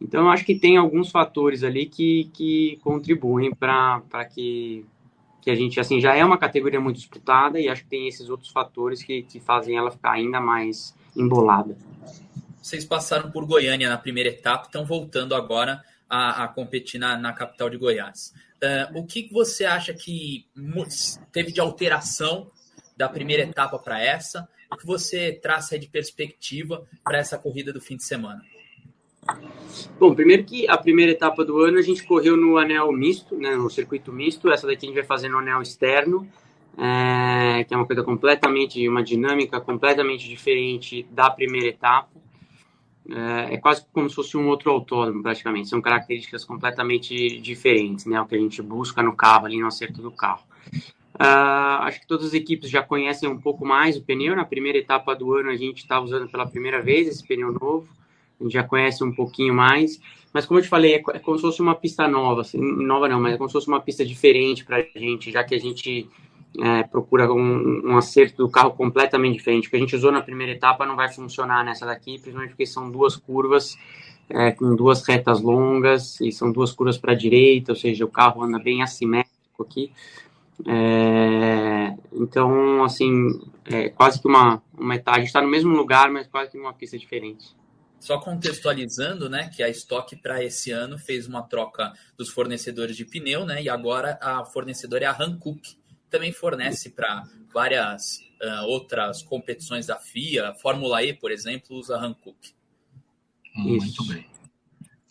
Então, 0.00 0.22
eu 0.22 0.28
acho 0.30 0.44
que 0.44 0.58
tem 0.58 0.76
alguns 0.76 1.10
fatores 1.10 1.62
ali 1.64 1.86
que, 1.86 2.30
que 2.32 2.78
contribuem 2.82 3.52
para 3.54 4.24
que 4.32 4.84
que 5.40 5.52
a 5.52 5.54
gente 5.54 5.80
assim 5.80 5.98
já 5.98 6.14
é 6.14 6.22
uma 6.22 6.36
categoria 6.36 6.78
muito 6.78 6.96
disputada 6.96 7.58
e 7.58 7.68
acho 7.68 7.84
que 7.84 7.88
tem 7.88 8.06
esses 8.06 8.28
outros 8.28 8.50
fatores 8.50 9.02
que, 9.02 9.22
que 9.22 9.40
fazem 9.40 9.78
ela 9.78 9.90
ficar 9.90 10.12
ainda 10.12 10.40
mais 10.40 10.94
embolada. 11.16 11.74
Vocês 12.60 12.84
passaram 12.84 13.30
por 13.30 13.46
Goiânia 13.46 13.88
na 13.88 13.96
primeira 13.96 14.28
etapa, 14.28 14.66
estão 14.66 14.84
voltando 14.84 15.34
agora 15.34 15.82
a, 16.06 16.44
a 16.44 16.48
competir 16.48 17.00
na, 17.00 17.16
na, 17.16 17.32
capital 17.32 17.70
de 17.70 17.78
Goiás. 17.78 18.34
Uh, 18.62 18.98
o 18.98 19.06
que 19.06 19.30
você 19.32 19.64
acha 19.64 19.94
que 19.94 20.46
teve 21.32 21.50
de 21.52 21.60
alteração 21.60 22.50
da 22.94 23.08
primeira 23.08 23.44
etapa 23.44 23.78
para 23.78 24.02
essa? 24.02 24.46
O 24.70 24.76
que 24.76 24.84
você 24.84 25.32
traça 25.32 25.78
de 25.78 25.88
perspectiva 25.88 26.84
para 27.02 27.16
essa 27.16 27.38
corrida 27.38 27.72
do 27.72 27.80
fim 27.80 27.96
de 27.96 28.04
semana? 28.04 28.44
Bom, 29.98 30.14
primeiro 30.14 30.44
que 30.44 30.68
a 30.68 30.76
primeira 30.76 31.12
etapa 31.12 31.44
do 31.44 31.58
ano 31.58 31.78
a 31.78 31.82
gente 31.82 32.04
correu 32.04 32.36
no 32.36 32.56
anel 32.56 32.92
misto, 32.92 33.36
né, 33.36 33.54
no 33.56 33.68
circuito 33.68 34.12
misto. 34.12 34.50
Essa 34.50 34.66
daqui 34.66 34.86
a 34.86 34.88
gente 34.88 34.96
vai 34.96 35.04
fazer 35.04 35.28
no 35.28 35.38
anel 35.38 35.60
externo, 35.60 36.26
é, 36.76 37.64
que 37.64 37.74
é 37.74 37.76
uma 37.76 37.86
coisa 37.86 38.02
completamente, 38.02 38.88
uma 38.88 39.02
dinâmica 39.02 39.60
completamente 39.60 40.28
diferente 40.28 41.06
da 41.10 41.30
primeira 41.30 41.68
etapa. 41.68 42.08
É, 43.10 43.54
é, 43.54 43.56
quase 43.56 43.86
como 43.92 44.08
se 44.08 44.14
fosse 44.14 44.36
um 44.36 44.48
outro 44.48 44.70
autódromo, 44.70 45.22
praticamente. 45.22 45.68
São 45.68 45.80
características 45.80 46.44
completamente 46.44 47.40
diferentes, 47.40 48.04
né? 48.04 48.20
O 48.20 48.26
que 48.26 48.34
a 48.34 48.38
gente 48.38 48.60
busca 48.60 49.02
no 49.02 49.16
carro, 49.16 49.46
ali 49.46 49.58
no 49.58 49.66
acerto 49.66 50.02
do 50.02 50.10
carro. 50.10 50.42
Uh, 51.14 51.82
acho 51.82 52.00
que 52.00 52.06
todas 52.06 52.26
as 52.26 52.34
equipes 52.34 52.70
já 52.70 52.80
conhecem 52.80 53.28
um 53.28 53.40
pouco 53.40 53.64
mais 53.66 53.96
o 53.96 54.02
pneu. 54.02 54.36
Na 54.36 54.44
primeira 54.44 54.78
etapa 54.78 55.16
do 55.16 55.34
ano, 55.34 55.50
a 55.50 55.56
gente 55.56 55.78
está 55.78 55.98
usando 55.98 56.28
pela 56.28 56.46
primeira 56.46 56.80
vez 56.80 57.08
esse 57.08 57.26
pneu 57.26 57.50
novo. 57.50 57.88
A 58.40 58.44
gente 58.44 58.52
já 58.52 58.62
conhece 58.62 59.02
um 59.02 59.12
pouquinho 59.12 59.54
mais. 59.54 60.00
Mas, 60.32 60.46
como 60.46 60.60
eu 60.60 60.64
te 60.64 60.68
falei, 60.68 60.94
é, 60.94 61.02
é 61.14 61.18
como 61.18 61.36
se 61.36 61.42
fosse 61.42 61.60
uma 61.60 61.74
pista 61.74 62.06
nova. 62.06 62.42
Assim, 62.42 62.58
nova 62.58 63.08
não, 63.08 63.20
mas 63.20 63.34
é 63.34 63.36
como 63.36 63.48
se 63.48 63.52
fosse 63.52 63.68
uma 63.68 63.80
pista 63.80 64.04
diferente 64.04 64.64
para 64.64 64.78
a 64.78 64.98
gente, 64.98 65.30
já 65.30 65.42
que 65.42 65.54
a 65.54 65.58
gente 65.58 66.08
é, 66.60 66.82
procura 66.82 67.32
um, 67.32 67.90
um, 67.90 67.96
acerto 67.96 68.36
do 68.38 68.50
carro 68.50 68.72
completamente 68.72 69.38
diferente. 69.38 69.68
O 69.68 69.70
que 69.70 69.76
a 69.76 69.80
gente 69.80 69.96
usou 69.96 70.12
na 70.12 70.22
primeira 70.22 70.52
etapa 70.52 70.86
não 70.86 70.96
vai 70.96 71.08
funcionar 71.08 71.64
nessa 71.64 71.86
daqui, 71.86 72.18
principalmente 72.18 72.50
porque 72.50 72.66
são 72.66 72.90
duas 72.90 73.16
curvas 73.16 73.76
é, 74.30 74.50
com 74.52 74.74
duas 74.74 75.06
retas 75.06 75.40
longas 75.40 76.20
e 76.20 76.30
são 76.30 76.52
duas 76.52 76.72
curvas 76.72 76.98
para 76.98 77.12
a 77.12 77.16
direita, 77.16 77.72
ou 77.72 77.76
seja, 77.76 78.04
o 78.04 78.08
carro 78.08 78.42
anda 78.42 78.58
bem 78.58 78.82
assimétrico 78.82 79.62
aqui. 79.62 79.92
É, 80.66 81.94
então, 82.12 82.84
assim, 82.84 83.40
é 83.64 83.88
quase 83.88 84.20
que 84.20 84.26
uma, 84.26 84.62
uma 84.76 84.96
etapa. 84.96 85.16
A 85.16 85.20
gente 85.20 85.28
está 85.28 85.40
no 85.40 85.48
mesmo 85.48 85.74
lugar, 85.74 86.10
mas 86.10 86.26
quase 86.26 86.50
que 86.50 86.58
uma 86.58 86.72
pista 86.72 86.98
diferente. 86.98 87.56
Só 88.00 88.18
contextualizando, 88.18 89.28
né, 89.28 89.50
que 89.54 89.62
a 89.62 89.68
Stock 89.68 90.14
para 90.16 90.42
esse 90.42 90.70
ano 90.70 90.98
fez 90.98 91.26
uma 91.26 91.42
troca 91.42 91.92
dos 92.16 92.30
fornecedores 92.30 92.96
de 92.96 93.04
pneu, 93.04 93.44
né, 93.44 93.62
e 93.62 93.68
agora 93.68 94.18
a 94.22 94.44
fornecedora 94.44 95.04
é 95.04 95.06
a 95.08 95.16
Hankook, 95.18 95.76
também 96.08 96.32
fornece 96.32 96.90
para 96.90 97.24
várias 97.52 98.20
uh, 98.42 98.64
outras 98.66 99.22
competições 99.22 99.86
da 99.86 99.96
FIA, 99.96 100.54
Fórmula 100.54 101.02
E, 101.02 101.12
por 101.12 101.30
exemplo, 101.30 101.76
usa 101.76 101.98
Hankook. 101.98 102.54
Muito 103.54 104.04
bem. 104.06 104.24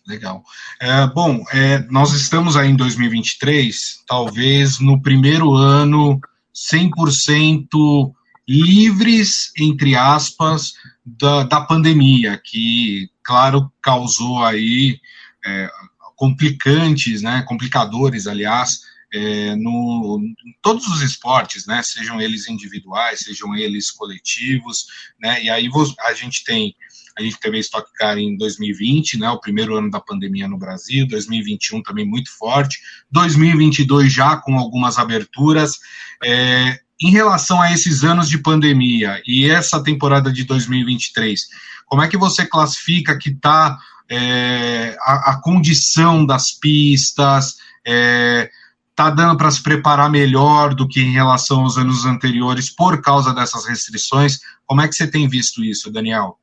Legal. 0.08 0.42
É, 0.80 1.06
bom, 1.08 1.44
é, 1.52 1.80
nós 1.90 2.14
estamos 2.14 2.56
aí 2.56 2.70
em 2.70 2.76
2023, 2.78 4.04
talvez 4.08 4.80
no 4.80 5.02
primeiro 5.02 5.54
ano 5.54 6.22
100% 6.56 8.14
livres, 8.48 9.52
entre 9.58 9.96
aspas, 9.96 10.74
da, 11.06 11.44
da 11.44 11.62
pandemia, 11.62 12.40
que, 12.44 13.10
claro, 13.24 13.72
causou 13.82 14.44
aí 14.44 15.00
é, 15.46 15.70
complicantes, 16.16 17.22
né, 17.22 17.44
complicadores, 17.48 18.26
aliás, 18.26 18.80
é, 19.14 19.56
no, 19.56 20.20
em 20.22 20.54
todos 20.62 20.88
os 20.88 21.02
esportes, 21.02 21.66
né, 21.66 21.82
sejam 21.84 22.20
eles 22.20 22.48
individuais, 22.48 23.20
sejam 23.20 23.56
eles 23.56 23.92
coletivos, 23.92 24.86
né, 25.22 25.44
e 25.44 25.50
aí 25.50 25.70
a 26.02 26.14
gente 26.14 26.44
tem, 26.44 26.76
a 27.18 27.22
gente 27.22 27.40
teve 27.40 27.58
a 27.58 27.60
Stock 27.60 27.90
Car 27.96 28.18
em 28.18 28.36
2020, 28.38 29.18
né, 29.18 29.30
o 29.30 29.40
primeiro 29.40 29.76
ano 29.76 29.90
da 29.90 30.00
pandemia 30.00 30.48
no 30.48 30.58
Brasil, 30.58 31.08
2021 31.08 31.82
também 31.84 32.06
muito 32.06 32.30
forte, 32.38 32.80
2022 33.12 34.12
já 34.12 34.38
com 34.38 34.58
algumas 34.58 34.98
aberturas, 34.98 35.78
é, 36.24 36.80
em 37.02 37.12
relação 37.12 37.62
a 37.62 37.72
esses 37.72 38.04
anos 38.04 38.28
de 38.28 38.38
pandemia 38.38 39.22
e 39.26 39.50
essa 39.50 39.82
temporada 39.84 40.32
de 40.32 40.44
2023, 40.44 41.48
como 41.86 42.02
é 42.02 42.08
que 42.08 42.18
você 42.18 42.46
classifica 42.46 43.18
que 43.18 43.30
está 43.30 43.78
é, 44.10 44.98
a, 45.02 45.32
a, 45.32 45.42
condição 45.42 46.26
das 46.26 46.52
pistas, 46.52 47.58
é, 47.86 48.50
tá 48.96 49.10
dando 49.10 49.38
para 49.38 49.52
se 49.52 49.62
preparar 49.62 50.10
melhor 50.10 50.74
do 50.74 50.88
que 50.88 51.02
em 51.02 51.12
relação 51.12 51.62
aos 51.62 51.78
anos 51.78 52.06
anteriores 52.06 52.70
por 52.70 53.02
causa 53.02 53.34
dessas 53.34 53.66
restrições? 53.66 54.40
Como 54.66 54.82
é 54.82 54.88
que 54.88 54.96
você 54.96 55.08
tem 55.08 55.28
visto 55.28 55.64
isso, 55.64 55.92
Daniel? 55.92 56.40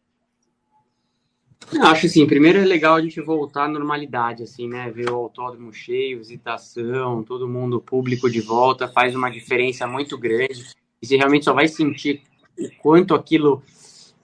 Eu 1.75 1.87
acho 1.87 2.07
assim, 2.07 2.27
primeiro 2.27 2.59
é 2.59 2.65
legal 2.65 2.95
a 2.95 3.01
gente 3.01 3.21
voltar 3.21 3.65
à 3.65 3.69
normalidade, 3.69 4.43
assim, 4.43 4.69
né? 4.69 4.91
Ver 4.91 5.11
o 5.11 5.17
autódromo 5.17 5.73
cheio, 5.73 6.19
visitação, 6.19 7.23
todo 7.23 7.49
mundo 7.49 7.81
público 7.81 8.31
de 8.31 8.41
volta, 8.41 8.89
faz 8.89 9.15
uma 9.15 9.31
diferença 9.31 9.87
muito 9.87 10.17
grande. 10.17 10.65
E 11.03 11.07
você 11.07 11.17
realmente 11.17 11.45
só 11.45 11.53
vai 11.53 11.69
sentir 11.69 12.23
o 12.59 12.71
quanto 12.81 13.15
aquilo 13.15 13.63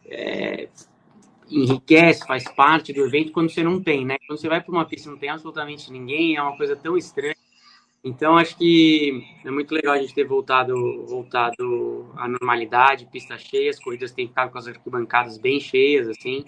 é, 0.07 0.69
enriquece, 1.51 2.27
faz 2.27 2.45
parte 2.45 2.93
do 2.93 3.05
evento 3.05 3.33
quando 3.33 3.51
você 3.51 3.63
não 3.63 3.83
tem, 3.83 4.05
né? 4.05 4.17
Quando 4.27 4.39
você 4.39 4.49
vai 4.49 4.61
para 4.61 4.73
uma 4.73 4.85
pista 4.85 5.11
não 5.11 5.19
tem 5.19 5.31
absolutamente 5.31 5.93
ninguém, 5.93 6.37
é 6.37 6.43
uma 6.43 6.57
coisa 6.57 6.77
tão 6.77 6.97
estranha 6.97 7.35
então, 8.03 8.39
acho 8.39 8.57
que 8.57 9.23
é 9.45 9.51
muito 9.51 9.75
legal 9.75 9.93
a 9.93 9.99
gente 9.99 10.15
ter 10.15 10.25
voltado, 10.25 10.75
voltado 11.07 12.11
à 12.17 12.27
normalidade, 12.27 13.07
pistas 13.07 13.43
cheias, 13.43 13.79
corridas 13.79 14.11
têm 14.11 14.27
ficado 14.27 14.51
com 14.51 14.57
as 14.57 14.67
arquibancadas 14.67 15.37
bem 15.37 15.61
cheias, 15.61 16.09
assim. 16.09 16.45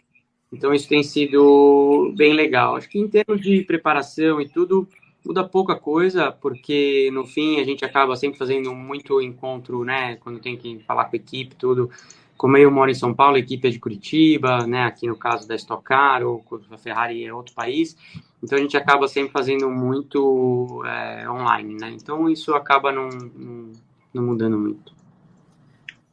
Então, 0.53 0.75
isso 0.75 0.89
tem 0.89 1.03
sido 1.03 2.13
bem 2.17 2.35
legal. 2.35 2.77
Acho 2.77 2.89
que 2.89 2.99
em 2.99 3.09
termos 3.09 3.41
de 3.41 3.63
preparação 3.63 4.41
e 4.41 4.49
tudo, 4.49 4.87
muda 5.25 5.45
pouca 5.45 5.77
coisa, 5.77 6.33
porque 6.33 7.11
no 7.13 7.25
fim 7.27 7.61
a 7.61 7.65
gente 7.65 7.85
acaba 7.85 8.17
sempre 8.17 8.39
fazendo 8.39 8.75
muito 8.75 9.21
encontro, 9.21 9.85
né? 9.85 10.17
Quando 10.17 10.41
tem 10.41 10.57
que 10.57 10.81
falar 10.81 11.07
com 11.07 11.17
a 11.17 11.19
equipe, 11.19 11.55
tudo. 11.57 11.91
Como 12.37 12.57
eu 12.57 12.71
moro 12.71 12.91
em 12.91 12.95
São 12.95 13.15
Paulo, 13.15 13.37
a 13.37 13.39
equipe 13.39 13.69
é 13.69 13.71
de 13.71 13.79
Curitiba, 13.79 14.67
né? 14.67 14.85
Aqui 14.85 15.07
no 15.07 15.17
caso 15.17 15.47
da 15.47 15.55
Stock 15.55 15.85
Car, 15.85 16.23
ou 16.25 16.45
a 16.71 16.79
Ferrari 16.79 17.25
é 17.25 17.33
outro 17.33 17.55
país. 17.55 17.97
Então 18.43 18.59
a 18.59 18.61
gente 18.61 18.77
acaba 18.77 19.07
sempre 19.07 19.31
fazendo 19.31 19.71
muito 19.71 20.83
é, 20.85 21.31
online, 21.31 21.77
né? 21.81 21.93
Então 21.93 22.29
isso 22.29 22.53
acaba 22.55 22.91
não, 22.91 23.09
não, 23.09 23.73
não, 24.13 24.23
mudando 24.25 24.59
muito. 24.59 24.92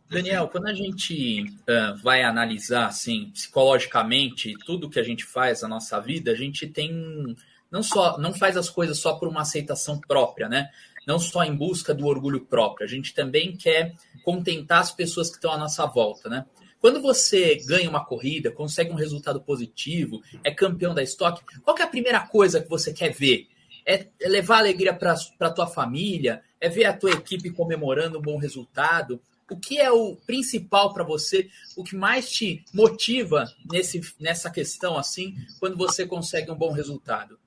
Daniel, 0.10 0.48
quando 0.48 0.68
a 0.68 0.74
gente 0.74 1.44
uh, 1.44 1.96
vai 2.02 2.24
analisar 2.24 2.88
assim 2.88 3.30
psicologicamente 3.30 4.56
tudo 4.66 4.90
que 4.90 5.00
a 5.00 5.04
gente 5.04 5.24
faz 5.24 5.62
na 5.62 5.68
nossa 5.68 6.00
vida, 6.00 6.32
a 6.32 6.36
gente 6.36 6.66
tem 6.66 7.36
não 7.72 7.84
só 7.84 8.18
não 8.18 8.34
faz 8.34 8.58
as 8.58 8.70
coisas 8.70 8.98
só 8.98 9.14
por 9.14 9.28
uma 9.28 9.42
aceitação 9.42 10.00
própria, 10.00 10.50
né? 10.50 10.70
Não 11.06 11.20
só 11.20 11.44
em 11.44 11.56
busca 11.56 11.94
do 11.94 12.08
orgulho 12.08 12.42
próprio, 12.42 12.86
a 12.86 12.90
gente 12.90 13.14
também 13.14 13.56
quer 13.56 13.96
contentar 14.24 14.80
as 14.80 14.92
pessoas 14.92 15.30
que 15.30 15.36
estão 15.36 15.52
à 15.52 15.58
nossa 15.58 15.86
volta, 15.86 16.28
né? 16.28 16.46
Quando 16.80 17.02
você 17.02 17.58
ganha 17.68 17.90
uma 17.90 18.04
corrida, 18.04 18.50
consegue 18.50 18.92
um 18.92 18.96
resultado 18.96 19.40
positivo, 19.42 20.24
é 20.44 20.50
campeão 20.50 20.96
da 20.96 21.04
estoque, 21.04 21.44
qual 21.62 21.78
é 21.78 21.84
a 21.84 21.88
primeira 21.88 22.22
coisa 22.22 22.62
que 22.62 22.70
você 22.70 22.92
quer 22.92 23.14
ver? 23.14 23.48
É 23.86 24.08
levar 24.22 24.60
alegria 24.60 24.94
para 24.94 25.16
a 25.40 25.52
tua 25.52 25.68
família? 25.68 26.42
É 26.60 26.70
ver 26.70 26.86
a 26.86 26.94
tua 26.94 27.12
equipe 27.12 27.52
comemorando 27.52 28.18
um 28.18 28.22
bom 28.22 28.38
resultado? 28.38 29.22
O 29.50 29.58
que 29.58 29.80
é 29.80 29.92
o 29.92 30.16
principal 30.16 30.94
para 30.94 31.04
você? 31.04 31.50
O 31.76 31.84
que 31.84 31.96
mais 31.96 32.30
te 32.30 32.64
motiva 32.74 33.46
nesse, 33.72 34.02
nessa 34.20 34.50
questão 34.50 34.98
assim, 34.98 35.36
quando 35.60 35.78
você 35.78 36.06
consegue 36.06 36.52
um 36.52 36.56
bom 36.56 36.72
resultado? 36.72 37.38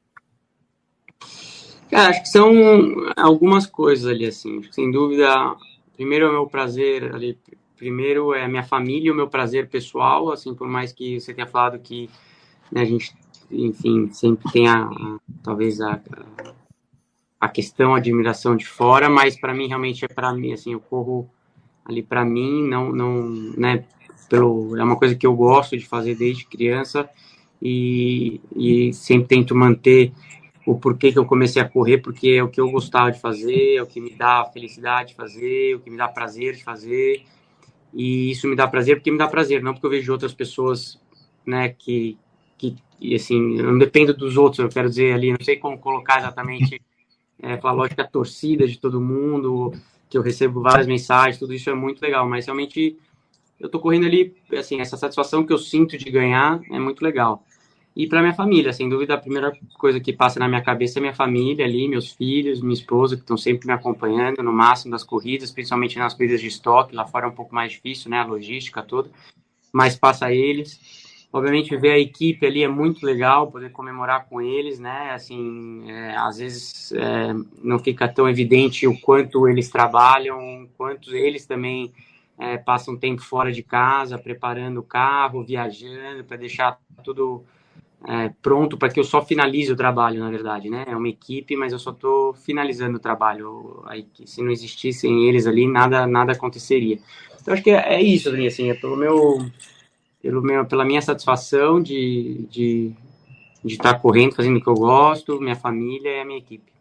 Cara, 1.90 2.10
acho 2.10 2.22
que 2.22 2.28
são 2.28 2.50
algumas 3.16 3.66
coisas 3.66 4.06
ali, 4.06 4.26
assim. 4.26 4.62
Sem 4.72 4.90
dúvida, 4.90 5.28
primeiro 5.94 6.26
é 6.26 6.28
o 6.28 6.32
meu 6.32 6.46
prazer 6.46 7.14
ali 7.14 7.38
primeiro 7.82 8.32
é 8.32 8.44
a 8.44 8.48
minha 8.48 8.62
família 8.62 9.12
o 9.12 9.16
meu 9.16 9.26
prazer 9.26 9.68
pessoal, 9.68 10.30
assim, 10.30 10.54
por 10.54 10.68
mais 10.68 10.92
que 10.92 11.20
você 11.20 11.34
tenha 11.34 11.48
falado 11.48 11.80
que 11.80 12.08
né, 12.70 12.82
a 12.82 12.84
gente, 12.84 13.12
enfim, 13.50 14.08
sempre 14.12 14.52
tem 14.52 14.68
a, 14.68 14.84
a 14.84 15.18
talvez 15.42 15.80
a, 15.80 16.00
a 17.40 17.48
questão, 17.48 17.92
a 17.92 17.98
admiração 17.98 18.54
de 18.54 18.64
fora, 18.64 19.10
mas 19.10 19.36
para 19.36 19.52
mim 19.52 19.66
realmente 19.66 20.04
é 20.04 20.08
para 20.08 20.32
mim, 20.32 20.52
assim, 20.52 20.74
eu 20.74 20.80
corro 20.80 21.28
ali 21.84 22.02
para 22.02 22.24
mim, 22.24 22.68
não, 22.68 22.92
não, 22.92 23.28
né, 23.56 23.84
pelo, 24.28 24.76
é 24.76 24.84
uma 24.84 24.96
coisa 24.96 25.14
que 25.14 25.26
eu 25.26 25.34
gosto 25.34 25.76
de 25.76 25.84
fazer 25.86 26.14
desde 26.14 26.46
criança 26.46 27.08
e, 27.60 28.40
e 28.56 28.92
sempre 28.92 29.28
tento 29.28 29.54
manter 29.54 30.12
o 30.66 30.78
porquê 30.78 31.12
que 31.12 31.18
eu 31.18 31.24
comecei 31.24 31.60
a 31.60 31.68
correr, 31.68 31.98
porque 31.98 32.30
é 32.30 32.42
o 32.42 32.48
que 32.48 32.60
eu 32.60 32.70
gostava 32.70 33.10
de 33.10 33.20
fazer, 33.20 33.76
é 33.76 33.82
o 33.82 33.86
que 33.86 34.00
me 34.00 34.10
dá 34.10 34.44
felicidade 34.44 35.10
de 35.10 35.14
fazer, 35.14 35.72
é 35.72 35.74
o 35.74 35.80
que 35.80 35.90
me 35.90 35.96
dá 35.96 36.08
prazer 36.08 36.54
de 36.54 36.62
fazer, 36.62 37.24
e 37.92 38.30
isso 38.30 38.48
me 38.48 38.56
dá 38.56 38.66
prazer 38.66 38.96
porque 38.96 39.10
me 39.10 39.18
dá 39.18 39.26
prazer, 39.26 39.62
não 39.62 39.72
porque 39.72 39.86
eu 39.86 39.90
vejo 39.90 40.12
outras 40.12 40.32
pessoas, 40.32 41.00
né, 41.44 41.70
que, 41.70 42.16
que 42.56 42.76
assim, 43.14 43.58
eu 43.58 43.64
não 43.64 43.78
dependo 43.78 44.14
dos 44.14 44.36
outros, 44.36 44.60
eu 44.60 44.68
quero 44.68 44.88
dizer 44.88 45.12
ali, 45.12 45.30
não 45.30 45.44
sei 45.44 45.56
como 45.56 45.78
colocar 45.78 46.18
exatamente 46.18 46.80
é, 47.42 47.54
a 47.54 48.04
torcida 48.04 48.66
de 48.66 48.78
todo 48.78 49.00
mundo, 49.00 49.72
que 50.12 50.18
eu 50.18 50.22
recebo 50.22 50.60
várias 50.60 50.86
mensagens, 50.86 51.38
tudo 51.38 51.54
isso 51.54 51.70
é 51.70 51.74
muito 51.74 52.02
legal, 52.02 52.28
mas 52.28 52.44
realmente 52.44 52.98
eu 53.58 53.66
tô 53.66 53.80
correndo 53.80 54.04
ali, 54.04 54.36
assim, 54.54 54.78
essa 54.78 54.94
satisfação 54.94 55.42
que 55.42 55.50
eu 55.50 55.56
sinto 55.56 55.96
de 55.96 56.10
ganhar 56.10 56.60
é 56.70 56.78
muito 56.78 57.02
legal. 57.02 57.42
E 57.96 58.06
para 58.06 58.20
minha 58.20 58.34
família, 58.34 58.74
sem 58.74 58.90
dúvida, 58.90 59.14
a 59.14 59.18
primeira 59.18 59.52
coisa 59.78 59.98
que 60.00 60.12
passa 60.12 60.38
na 60.38 60.46
minha 60.48 60.60
cabeça 60.60 60.98
é 60.98 61.00
minha 61.00 61.14
família 61.14 61.64
ali, 61.64 61.88
meus 61.88 62.12
filhos, 62.12 62.60
minha 62.60 62.74
esposa, 62.74 63.16
que 63.16 63.22
estão 63.22 63.38
sempre 63.38 63.66
me 63.66 63.72
acompanhando 63.72 64.42
no 64.42 64.52
máximo 64.52 64.90
das 64.90 65.02
corridas, 65.02 65.50
principalmente 65.50 65.98
nas 65.98 66.12
corridas 66.12 66.42
de 66.42 66.48
estoque, 66.48 66.94
lá 66.94 67.06
fora 67.06 67.24
é 67.24 67.30
um 67.30 67.34
pouco 67.34 67.54
mais 67.54 67.72
difícil, 67.72 68.10
né, 68.10 68.18
a 68.18 68.26
logística 68.26 68.82
toda, 68.82 69.10
mas 69.72 69.96
passa 69.96 70.30
eles. 70.30 70.78
Obviamente, 71.32 71.74
ver 71.78 71.92
a 71.92 71.98
equipe 71.98 72.44
ali 72.44 72.62
é 72.62 72.68
muito 72.68 73.06
legal, 73.06 73.50
poder 73.50 73.70
comemorar 73.70 74.26
com 74.26 74.40
eles, 74.42 74.78
né? 74.78 75.12
Assim, 75.12 75.90
é, 75.90 76.14
às 76.14 76.36
vezes 76.36 76.92
é, 76.92 77.32
não 77.62 77.78
fica 77.78 78.06
tão 78.06 78.28
evidente 78.28 78.86
o 78.86 79.00
quanto 79.00 79.48
eles 79.48 79.70
trabalham, 79.70 80.68
quanto 80.76 81.16
eles 81.16 81.46
também 81.46 81.90
é, 82.38 82.58
passam 82.58 82.98
tempo 82.98 83.22
fora 83.22 83.50
de 83.50 83.62
casa, 83.62 84.18
preparando 84.18 84.80
o 84.80 84.82
carro, 84.82 85.42
viajando, 85.42 86.22
para 86.22 86.36
deixar 86.36 86.78
tudo 87.02 87.44
é, 88.06 88.30
pronto 88.42 88.76
para 88.76 88.90
que 88.90 89.00
eu 89.00 89.04
só 89.04 89.24
finalize 89.24 89.72
o 89.72 89.76
trabalho, 89.76 90.20
na 90.20 90.28
verdade, 90.28 90.68
né? 90.68 90.84
É 90.86 90.94
uma 90.94 91.08
equipe, 91.08 91.56
mas 91.56 91.72
eu 91.72 91.78
só 91.78 91.92
estou 91.92 92.34
finalizando 92.34 92.96
o 92.96 93.00
trabalho. 93.00 93.82
Aí, 93.86 94.06
se 94.26 94.42
não 94.42 94.50
existissem 94.50 95.28
eles 95.28 95.46
ali, 95.46 95.66
nada, 95.66 96.06
nada 96.06 96.32
aconteceria. 96.32 96.98
Então, 97.40 97.54
acho 97.54 97.62
que 97.62 97.70
é, 97.70 97.94
é 97.94 98.02
isso, 98.02 98.28
assim, 98.28 98.70
é 98.70 98.74
pelo 98.74 98.96
meu 98.96 99.38
pelo 100.22 100.40
meu, 100.40 100.64
pela 100.64 100.84
minha 100.84 101.02
satisfação 101.02 101.82
de, 101.82 102.46
de, 102.48 102.92
de 103.64 103.74
estar 103.74 103.94
correndo, 103.94 104.36
fazendo 104.36 104.58
o 104.58 104.62
que 104.62 104.68
eu 104.68 104.74
gosto, 104.74 105.40
minha 105.40 105.56
família 105.56 106.08
e 106.08 106.20
a 106.20 106.24
minha 106.24 106.38
equipe. 106.38 106.72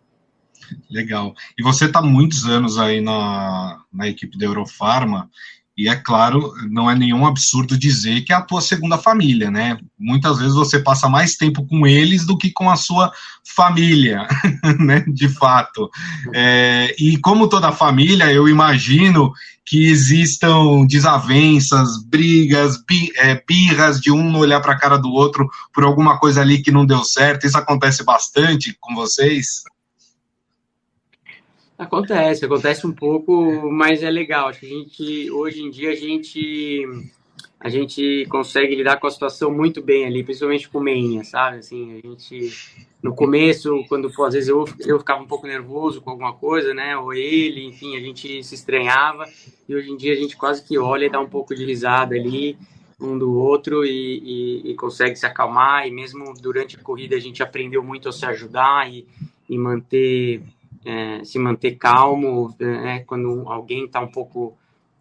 Legal. 0.90 1.34
E 1.58 1.64
você 1.64 1.86
está 1.86 2.02
muitos 2.02 2.46
anos 2.46 2.78
aí 2.78 3.02
na, 3.02 3.84
na 3.92 4.08
equipe 4.08 4.38
da 4.38 4.46
Eurofarma, 4.46 5.30
e 5.78 5.88
é 5.88 5.96
claro, 5.96 6.54
não 6.70 6.92
é 6.92 6.96
nenhum 6.96 7.26
absurdo 7.26 7.78
dizer 7.78 8.22
que 8.22 8.34
é 8.34 8.36
a 8.36 8.42
tua 8.42 8.62
segunda 8.62 8.98
família, 8.98 9.50
né? 9.50 9.78
Muitas 9.98 10.38
vezes 10.38 10.54
você 10.54 10.80
passa 10.80 11.08
mais 11.08 11.36
tempo 11.36 11.66
com 11.66 11.88
eles 11.88 12.26
do 12.26 12.38
que 12.38 12.52
com 12.52 12.70
a 12.70 12.76
sua 12.76 13.12
família, 13.56 14.28
né? 14.80 15.04
De 15.08 15.30
fato. 15.30 15.90
É, 16.34 16.94
e 17.00 17.18
como 17.18 17.48
toda 17.48 17.72
família, 17.72 18.32
eu 18.32 18.50
imagino 18.50 19.32
que 19.66 19.90
existam 19.90 20.86
desavenças, 20.86 22.04
brigas, 22.04 22.84
bi, 22.86 23.10
é, 23.16 23.42
birras 23.48 24.02
de 24.02 24.12
um 24.12 24.38
olhar 24.38 24.60
para 24.60 24.74
a 24.74 24.78
cara 24.78 24.98
do 24.98 25.10
outro 25.10 25.50
por 25.74 25.86
alguma 25.86 26.20
coisa 26.20 26.42
ali 26.42 26.62
que 26.62 26.72
não 26.72 26.86
deu 26.86 27.04
certo. 27.06 27.48
Isso 27.48 27.58
acontece 27.58 28.04
bastante 28.04 28.76
com 28.80 28.94
vocês? 28.94 29.64
Acontece, 31.82 32.46
acontece 32.46 32.86
um 32.86 32.92
pouco, 32.92 33.72
mas 33.72 34.04
é 34.04 34.12
legal. 34.12 34.50
Acho 34.50 34.60
que 34.60 34.68
a 34.68 34.70
gente, 34.70 35.32
hoje 35.32 35.64
em 35.64 35.72
dia, 35.72 35.90
a 35.90 35.96
gente, 35.96 36.88
a 37.60 37.70
gente 37.70 38.24
consegue 38.30 38.76
lidar 38.76 39.00
com 39.00 39.08
a 39.08 39.10
situação 39.10 39.52
muito 39.52 39.82
bem 39.82 40.06
ali, 40.06 40.24
principalmente 40.24 40.70
com 40.70 40.78
o 40.78 40.82
Meinha, 40.84 41.24
sabe? 41.24 41.58
Assim, 41.58 41.98
a 41.98 42.08
gente, 42.08 42.52
no 43.02 43.16
começo, 43.16 43.84
quando 43.90 44.14
pô, 44.14 44.26
às 44.26 44.36
vezes 44.36 44.48
eu, 44.48 44.64
eu 44.82 45.00
ficava 45.00 45.24
um 45.24 45.26
pouco 45.26 45.48
nervoso 45.48 46.02
com 46.02 46.12
alguma 46.12 46.34
coisa, 46.34 46.72
né? 46.72 46.96
Ou 46.96 47.16
ele, 47.16 47.66
enfim, 47.66 47.98
a 47.98 48.00
gente 48.00 48.44
se 48.44 48.54
estranhava. 48.54 49.28
E 49.68 49.74
hoje 49.74 49.90
em 49.90 49.98
dia 49.98 50.14
a 50.14 50.18
gente 50.18 50.38
quase 50.38 50.64
que 50.64 50.78
olha 50.78 51.08
e 51.08 51.10
dá 51.10 51.20
um 51.20 51.30
pouco 51.30 51.56
de 51.56 51.66
risada 51.66 52.14
ali 52.14 52.60
um 53.00 53.18
do 53.18 53.36
outro 53.36 53.84
e, 53.84 54.62
e, 54.68 54.72
e 54.72 54.76
consegue 54.76 55.16
se 55.16 55.26
acalmar. 55.26 55.88
E 55.88 55.92
mesmo 55.92 56.32
durante 56.40 56.76
a 56.76 56.80
corrida 56.80 57.16
a 57.16 57.20
gente 57.20 57.42
aprendeu 57.42 57.84
muito 57.84 58.08
a 58.08 58.12
se 58.12 58.24
ajudar 58.24 58.88
e, 58.88 59.08
e 59.50 59.58
manter 59.58 60.44
é, 60.86 61.24
se 61.24 61.38
manter 61.38 61.76
calmo, 61.76 62.56
é, 62.60 63.00
quando 63.00 63.48
alguém 63.48 63.86
está 63.86 64.00
um 64.00 64.08
pouco, 64.08 64.58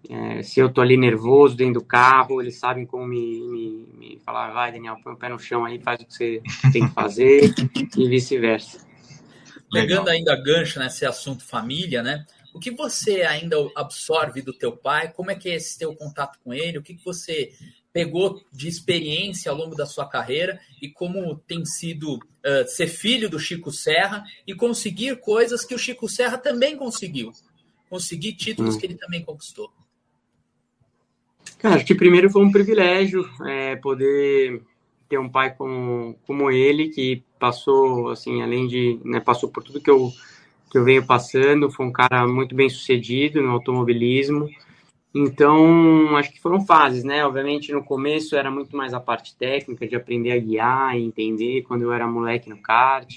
é, 0.08 0.42
se 0.42 0.60
eu 0.60 0.66
estou 0.66 0.82
ali 0.82 0.96
nervoso 0.96 1.56
dentro 1.56 1.74
do 1.74 1.84
carro, 1.84 2.40
eles 2.40 2.58
sabem 2.58 2.84
como 2.84 3.06
me, 3.06 3.40
me, 3.40 3.88
me 3.98 4.18
falar, 4.24 4.52
vai 4.52 4.72
Daniel, 4.72 4.96
põe 5.02 5.12
o 5.12 5.16
pé 5.16 5.28
no 5.28 5.38
chão 5.38 5.64
aí, 5.64 5.80
faz 5.80 6.00
o 6.00 6.06
que 6.06 6.12
você 6.12 6.42
tem 6.72 6.86
que 6.86 6.94
fazer 6.94 7.54
e 7.96 8.08
vice-versa. 8.08 8.86
Pegando 9.72 10.10
ainda 10.10 10.34
gancho 10.34 10.80
nesse 10.80 11.06
assunto 11.06 11.44
família, 11.44 12.02
né? 12.02 12.26
O 12.52 12.58
que 12.58 12.72
você 12.72 13.22
ainda 13.22 13.56
absorve 13.76 14.42
do 14.42 14.52
teu 14.52 14.76
pai? 14.76 15.12
Como 15.12 15.30
é 15.30 15.36
que 15.36 15.48
é 15.48 15.54
esse 15.54 15.78
teu 15.78 15.94
contato 15.94 16.38
com 16.42 16.52
ele? 16.52 16.78
O 16.78 16.82
que, 16.82 16.94
que 16.94 17.04
você 17.04 17.52
pegou 17.92 18.40
de 18.52 18.68
experiência 18.68 19.50
ao 19.50 19.56
longo 19.56 19.74
da 19.74 19.86
sua 19.86 20.06
carreira 20.06 20.60
e 20.80 20.88
como 20.88 21.36
tem 21.46 21.64
sido 21.64 22.14
uh, 22.14 22.68
ser 22.68 22.86
filho 22.86 23.28
do 23.28 23.38
Chico 23.38 23.72
Serra 23.72 24.24
e 24.46 24.54
conseguir 24.54 25.20
coisas 25.20 25.64
que 25.64 25.74
o 25.74 25.78
Chico 25.78 26.08
Serra 26.08 26.38
também 26.38 26.76
conseguiu. 26.76 27.32
Conseguir 27.88 28.34
títulos 28.34 28.76
hum. 28.76 28.78
que 28.78 28.86
ele 28.86 28.94
também 28.94 29.24
conquistou. 29.24 29.70
Cara, 31.58 31.76
acho 31.76 31.84
que 31.84 31.94
primeiro 31.94 32.30
foi 32.30 32.42
um 32.42 32.52
privilégio 32.52 33.28
é, 33.46 33.76
poder 33.76 34.62
ter 35.08 35.18
um 35.18 35.28
pai 35.28 35.52
como, 35.54 36.16
como 36.24 36.50
ele, 36.50 36.88
que 36.88 37.22
passou, 37.38 38.10
assim, 38.10 38.42
além 38.42 38.68
de, 38.68 39.00
né, 39.04 39.18
passou 39.18 39.48
por 39.48 39.62
tudo 39.62 39.80
que 39.80 39.90
eu, 39.90 40.12
que 40.70 40.78
eu 40.78 40.84
venho 40.84 41.04
passando, 41.04 41.70
foi 41.70 41.84
um 41.84 41.92
cara 41.92 42.26
muito 42.28 42.54
bem 42.54 42.68
sucedido 42.68 43.42
no 43.42 43.50
automobilismo, 43.50 44.48
então, 45.14 46.16
acho 46.16 46.32
que 46.32 46.40
foram 46.40 46.64
fases, 46.64 47.02
né? 47.02 47.24
Obviamente, 47.26 47.72
no 47.72 47.82
começo 47.82 48.36
era 48.36 48.50
muito 48.50 48.76
mais 48.76 48.94
a 48.94 49.00
parte 49.00 49.34
técnica, 49.36 49.86
de 49.86 49.96
aprender 49.96 50.30
a 50.30 50.38
guiar 50.38 50.96
e 50.96 51.02
entender 51.02 51.62
quando 51.62 51.82
eu 51.82 51.92
era 51.92 52.06
moleque 52.06 52.48
no 52.48 52.58
kart. 52.62 53.12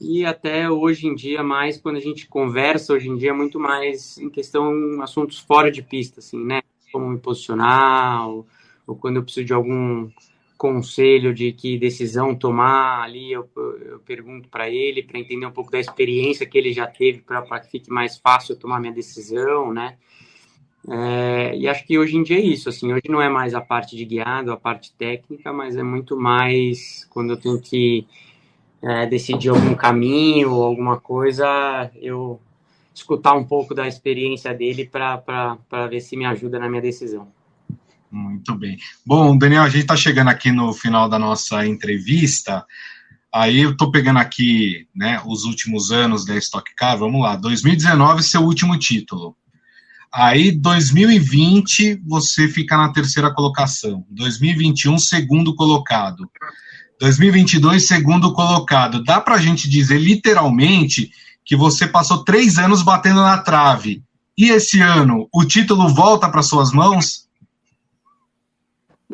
E 0.00 0.24
até 0.24 0.70
hoje 0.70 1.06
em 1.06 1.14
dia, 1.14 1.42
mais 1.42 1.76
quando 1.76 1.96
a 1.96 2.00
gente 2.00 2.26
conversa, 2.26 2.94
hoje 2.94 3.08
em 3.08 3.16
dia, 3.16 3.34
muito 3.34 3.60
mais 3.60 4.16
em 4.16 4.30
questão 4.30 5.02
assuntos 5.02 5.38
fora 5.38 5.70
de 5.70 5.82
pista, 5.82 6.20
assim, 6.20 6.42
né? 6.42 6.62
Como 6.90 7.08
me 7.08 7.18
posicionar, 7.18 8.26
ou, 8.28 8.46
ou 8.86 8.96
quando 8.96 9.16
eu 9.16 9.22
preciso 9.22 9.44
de 9.46 9.52
algum 9.52 10.08
conselho 10.56 11.34
de 11.34 11.52
que 11.52 11.78
decisão 11.78 12.34
tomar 12.34 13.02
ali, 13.02 13.32
eu, 13.32 13.48
eu 13.56 13.98
pergunto 14.00 14.48
para 14.48 14.68
ele, 14.68 15.02
para 15.02 15.18
entender 15.18 15.46
um 15.46 15.52
pouco 15.52 15.70
da 15.70 15.78
experiência 15.78 16.46
que 16.46 16.56
ele 16.56 16.72
já 16.72 16.86
teve, 16.86 17.20
para 17.20 17.60
que 17.60 17.70
fique 17.70 17.90
mais 17.90 18.16
fácil 18.18 18.54
eu 18.54 18.58
tomar 18.58 18.80
minha 18.80 18.92
decisão, 18.92 19.74
né? 19.74 19.98
É, 20.90 21.56
e 21.56 21.68
acho 21.68 21.86
que 21.86 21.98
hoje 21.98 22.16
em 22.16 22.22
dia 22.22 22.38
é 22.38 22.42
isso, 22.42 22.68
assim, 22.68 22.92
hoje 22.92 23.02
não 23.08 23.20
é 23.20 23.28
mais 23.28 23.54
a 23.54 23.60
parte 23.60 23.94
de 23.94 24.04
guiado, 24.04 24.50
a 24.50 24.56
parte 24.56 24.92
técnica, 24.96 25.52
mas 25.52 25.76
é 25.76 25.82
muito 25.82 26.16
mais 26.16 27.06
quando 27.10 27.30
eu 27.30 27.36
tenho 27.36 27.60
que 27.60 28.06
é, 28.82 29.06
decidir 29.06 29.50
algum 29.50 29.74
caminho 29.74 30.50
ou 30.52 30.62
alguma 30.64 30.98
coisa, 30.98 31.90
eu 31.96 32.40
escutar 32.94 33.34
um 33.34 33.44
pouco 33.44 33.74
da 33.74 33.86
experiência 33.86 34.54
dele 34.54 34.86
para 34.86 35.86
ver 35.90 36.00
se 36.00 36.16
me 36.16 36.24
ajuda 36.24 36.58
na 36.58 36.68
minha 36.68 36.82
decisão. 36.82 37.28
Muito 38.10 38.54
bem. 38.54 38.78
Bom, 39.04 39.36
Daniel, 39.36 39.62
a 39.62 39.68
gente 39.68 39.82
está 39.82 39.96
chegando 39.96 40.28
aqui 40.28 40.50
no 40.50 40.72
final 40.72 41.08
da 41.08 41.18
nossa 41.18 41.66
entrevista. 41.66 42.64
Aí 43.32 43.60
eu 43.60 43.72
estou 43.72 43.90
pegando 43.90 44.18
aqui 44.18 44.88
né, 44.94 45.20
os 45.26 45.44
últimos 45.44 45.92
anos 45.92 46.24
da 46.24 46.34
Stock 46.36 46.74
Car. 46.74 46.96
Vamos 46.96 47.20
lá. 47.20 47.36
2019, 47.36 48.22
seu 48.22 48.40
último 48.40 48.78
título. 48.78 49.36
Aí, 50.12 50.50
2020, 50.50 52.02
você 52.06 52.48
fica 52.48 52.76
na 52.76 52.92
terceira 52.92 53.32
colocação. 53.32 54.04
2021, 54.10 54.98
segundo 54.98 55.54
colocado. 55.54 56.28
2022, 56.98 57.86
segundo 57.86 58.32
colocado. 58.32 59.04
Dá 59.04 59.20
para 59.20 59.36
a 59.36 59.40
gente 59.40 59.68
dizer 59.68 59.98
literalmente 59.98 61.10
que 61.44 61.56
você 61.56 61.86
passou 61.86 62.24
três 62.24 62.58
anos 62.58 62.82
batendo 62.82 63.20
na 63.20 63.38
trave. 63.38 64.02
E 64.36 64.50
esse 64.50 64.80
ano, 64.80 65.28
o 65.32 65.44
título 65.44 65.88
volta 65.88 66.28
para 66.28 66.42
suas 66.42 66.72
mãos? 66.72 67.27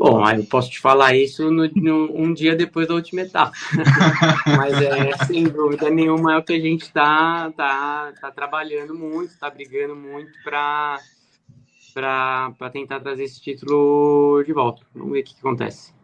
Bom, 0.05 0.25
aí 0.25 0.39
eu 0.39 0.45
posso 0.45 0.71
te 0.71 0.79
falar 0.81 1.17
isso 1.17 1.51
no, 1.51 1.67
no, 1.75 2.15
um 2.15 2.35
dia 2.35 2.55
depois 2.55 2.87
da 2.87 2.95
última 2.95 3.23
etapa. 3.23 3.53
Mas 4.57 4.75
é, 4.83 5.17
sem 5.25 5.45
dúvida 5.45 5.89
nenhuma, 5.89 6.35
é 6.35 6.39
o 6.39 6.43
que 6.43 6.53
a 6.53 6.61
gente 6.61 6.83
está 6.83 7.51
tá, 7.53 8.13
tá 8.21 8.31
trabalhando 8.31 8.95
muito, 8.95 9.33
está 9.33 9.49
brigando 9.49 9.97
muito 9.97 10.31
para 10.43 11.01
tentar 12.73 13.01
trazer 13.01 13.25
esse 13.25 13.41
título 13.41 14.43
de 14.45 14.53
volta. 14.53 14.83
Vamos 14.95 15.13
ver 15.13 15.21
o 15.21 15.25
que, 15.25 15.35
que 15.35 15.41
acontece. 15.41 15.95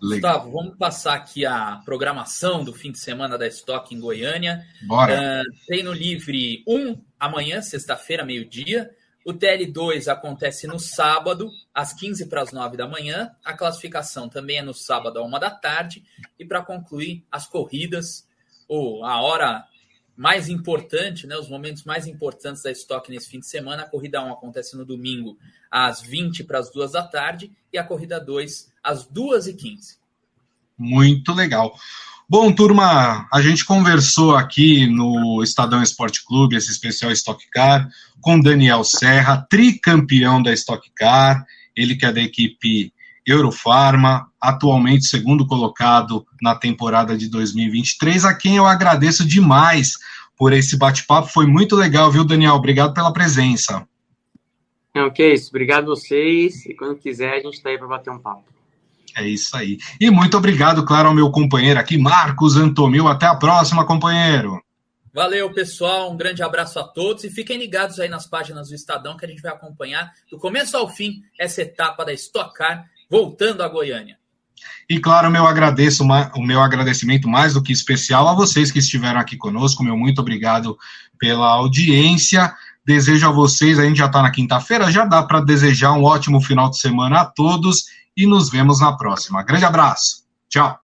Legal. 0.00 0.38
Gustavo, 0.38 0.50
vamos 0.52 0.76
passar 0.76 1.14
aqui 1.14 1.46
a 1.46 1.80
programação 1.84 2.64
do 2.64 2.72
fim 2.72 2.90
de 2.92 2.98
semana 2.98 3.38
da 3.38 3.46
Stock 3.46 3.94
em 3.94 4.00
Goiânia. 4.00 4.64
Bora. 4.86 5.42
Uh, 5.42 5.66
treino 5.66 5.92
livre 5.92 6.62
1 6.66 7.00
amanhã, 7.18 7.62
sexta-feira, 7.62 8.24
meio-dia. 8.24 8.90
O 9.24 9.32
TL2 9.32 10.06
acontece 10.08 10.66
no 10.66 10.78
sábado, 10.78 11.50
às 11.72 11.94
15 11.94 12.26
para 12.26 12.42
as 12.42 12.52
9 12.52 12.76
da 12.76 12.86
manhã. 12.86 13.34
A 13.42 13.54
classificação 13.54 14.28
também 14.28 14.58
é 14.58 14.62
no 14.62 14.74
sábado, 14.74 15.18
à 15.18 15.24
1 15.24 15.30
da 15.38 15.50
tarde. 15.50 16.04
E 16.38 16.44
para 16.44 16.62
concluir, 16.62 17.24
as 17.32 17.46
corridas, 17.46 18.28
ou 18.68 19.02
a 19.02 19.22
hora 19.22 19.64
mais 20.16 20.48
importante, 20.48 21.26
né, 21.26 21.36
os 21.36 21.48
momentos 21.48 21.84
mais 21.84 22.06
importantes 22.06 22.62
da 22.62 22.70
estoque 22.70 23.10
nesse 23.10 23.30
fim 23.30 23.40
de 23.40 23.46
semana. 23.46 23.82
A 23.82 23.88
corrida 23.88 24.22
1 24.22 24.32
acontece 24.32 24.76
no 24.76 24.84
domingo, 24.84 25.38
às 25.70 26.02
20 26.02 26.44
para 26.44 26.58
as 26.58 26.70
2 26.70 26.92
da 26.92 27.02
tarde. 27.02 27.50
E 27.72 27.78
a 27.78 27.84
corrida 27.84 28.20
2, 28.20 28.72
às 28.82 29.06
2 29.06 29.48
e 29.48 29.54
15 29.54 29.98
Muito 30.78 31.32
legal. 31.32 31.74
Bom, 32.26 32.50
turma, 32.50 33.28
a 33.30 33.42
gente 33.42 33.66
conversou 33.66 34.34
aqui 34.34 34.86
no 34.86 35.42
Estadão 35.42 35.82
Esporte 35.82 36.24
Clube, 36.24 36.56
esse 36.56 36.70
especial 36.70 37.12
Stock 37.12 37.44
Car, 37.50 37.86
com 38.18 38.40
Daniel 38.40 38.82
Serra, 38.82 39.46
tricampeão 39.48 40.42
da 40.42 40.50
Stock 40.54 40.90
Car, 40.96 41.44
ele 41.76 41.94
que 41.94 42.06
é 42.06 42.10
da 42.10 42.22
equipe 42.22 42.90
Eurofarma, 43.26 44.26
atualmente 44.40 45.04
segundo 45.04 45.46
colocado 45.46 46.26
na 46.40 46.54
temporada 46.54 47.14
de 47.14 47.28
2023, 47.28 48.24
a 48.24 48.34
quem 48.34 48.56
eu 48.56 48.66
agradeço 48.66 49.22
demais 49.26 49.98
por 50.34 50.54
esse 50.54 50.78
bate-papo, 50.78 51.28
foi 51.28 51.46
muito 51.46 51.76
legal, 51.76 52.10
viu, 52.10 52.24
Daniel? 52.24 52.54
Obrigado 52.54 52.94
pela 52.94 53.12
presença. 53.12 53.86
Não, 54.94 55.10
que 55.10 55.22
é 55.22 55.34
isso, 55.34 55.50
obrigado 55.50 55.84
a 55.84 55.94
vocês, 55.94 56.64
e 56.64 56.74
quando 56.74 56.96
quiser 56.96 57.34
a 57.34 57.40
gente 57.40 57.54
está 57.54 57.68
aí 57.68 57.76
para 57.76 57.86
bater 57.86 58.10
um 58.10 58.18
papo. 58.18 58.53
É 59.16 59.26
isso 59.26 59.56
aí. 59.56 59.78
E 60.00 60.10
muito 60.10 60.36
obrigado, 60.36 60.84
claro, 60.84 61.08
ao 61.08 61.14
meu 61.14 61.30
companheiro 61.30 61.78
aqui, 61.78 61.96
Marcos 61.96 62.56
Antomil. 62.56 63.06
Até 63.06 63.26
a 63.26 63.34
próxima, 63.34 63.86
companheiro. 63.86 64.60
Valeu, 65.14 65.52
pessoal. 65.52 66.12
Um 66.12 66.16
grande 66.16 66.42
abraço 66.42 66.80
a 66.80 66.82
todos 66.82 67.22
e 67.22 67.30
fiquem 67.30 67.56
ligados 67.56 68.00
aí 68.00 68.08
nas 68.08 68.26
páginas 68.26 68.68
do 68.68 68.74
Estadão 68.74 69.16
que 69.16 69.24
a 69.24 69.28
gente 69.28 69.40
vai 69.40 69.52
acompanhar 69.52 70.10
do 70.28 70.38
começo 70.38 70.76
ao 70.76 70.88
fim 70.88 71.22
essa 71.38 71.62
etapa 71.62 72.04
da 72.04 72.12
Stock 72.12 72.52
Car 72.52 72.84
voltando 73.08 73.62
a 73.62 73.68
Goiânia. 73.68 74.18
E 74.88 74.98
claro, 74.98 75.30
meu 75.30 75.46
agradeço, 75.46 76.02
o 76.02 76.42
meu 76.42 76.60
agradecimento 76.60 77.28
mais 77.28 77.54
do 77.54 77.62
que 77.62 77.72
especial 77.72 78.26
a 78.26 78.34
vocês 78.34 78.72
que 78.72 78.80
estiveram 78.80 79.20
aqui 79.20 79.36
conosco. 79.36 79.84
Meu 79.84 79.96
muito 79.96 80.20
obrigado 80.20 80.76
pela 81.16 81.46
audiência. 81.46 82.52
Desejo 82.84 83.28
a 83.28 83.32
vocês, 83.32 83.78
a 83.78 83.84
gente 83.84 83.98
já 83.98 84.06
está 84.06 84.20
na 84.20 84.32
quinta-feira, 84.32 84.90
já 84.90 85.04
dá 85.04 85.22
para 85.22 85.40
desejar 85.40 85.92
um 85.92 86.02
ótimo 86.02 86.40
final 86.40 86.68
de 86.68 86.78
semana 86.78 87.20
a 87.20 87.24
todos 87.24 87.84
e 88.16 88.26
nos 88.26 88.50
vemos 88.50 88.80
na 88.80 88.96
próxima. 88.96 89.42
Grande 89.42 89.64
abraço. 89.64 90.24
Tchau. 90.48 90.78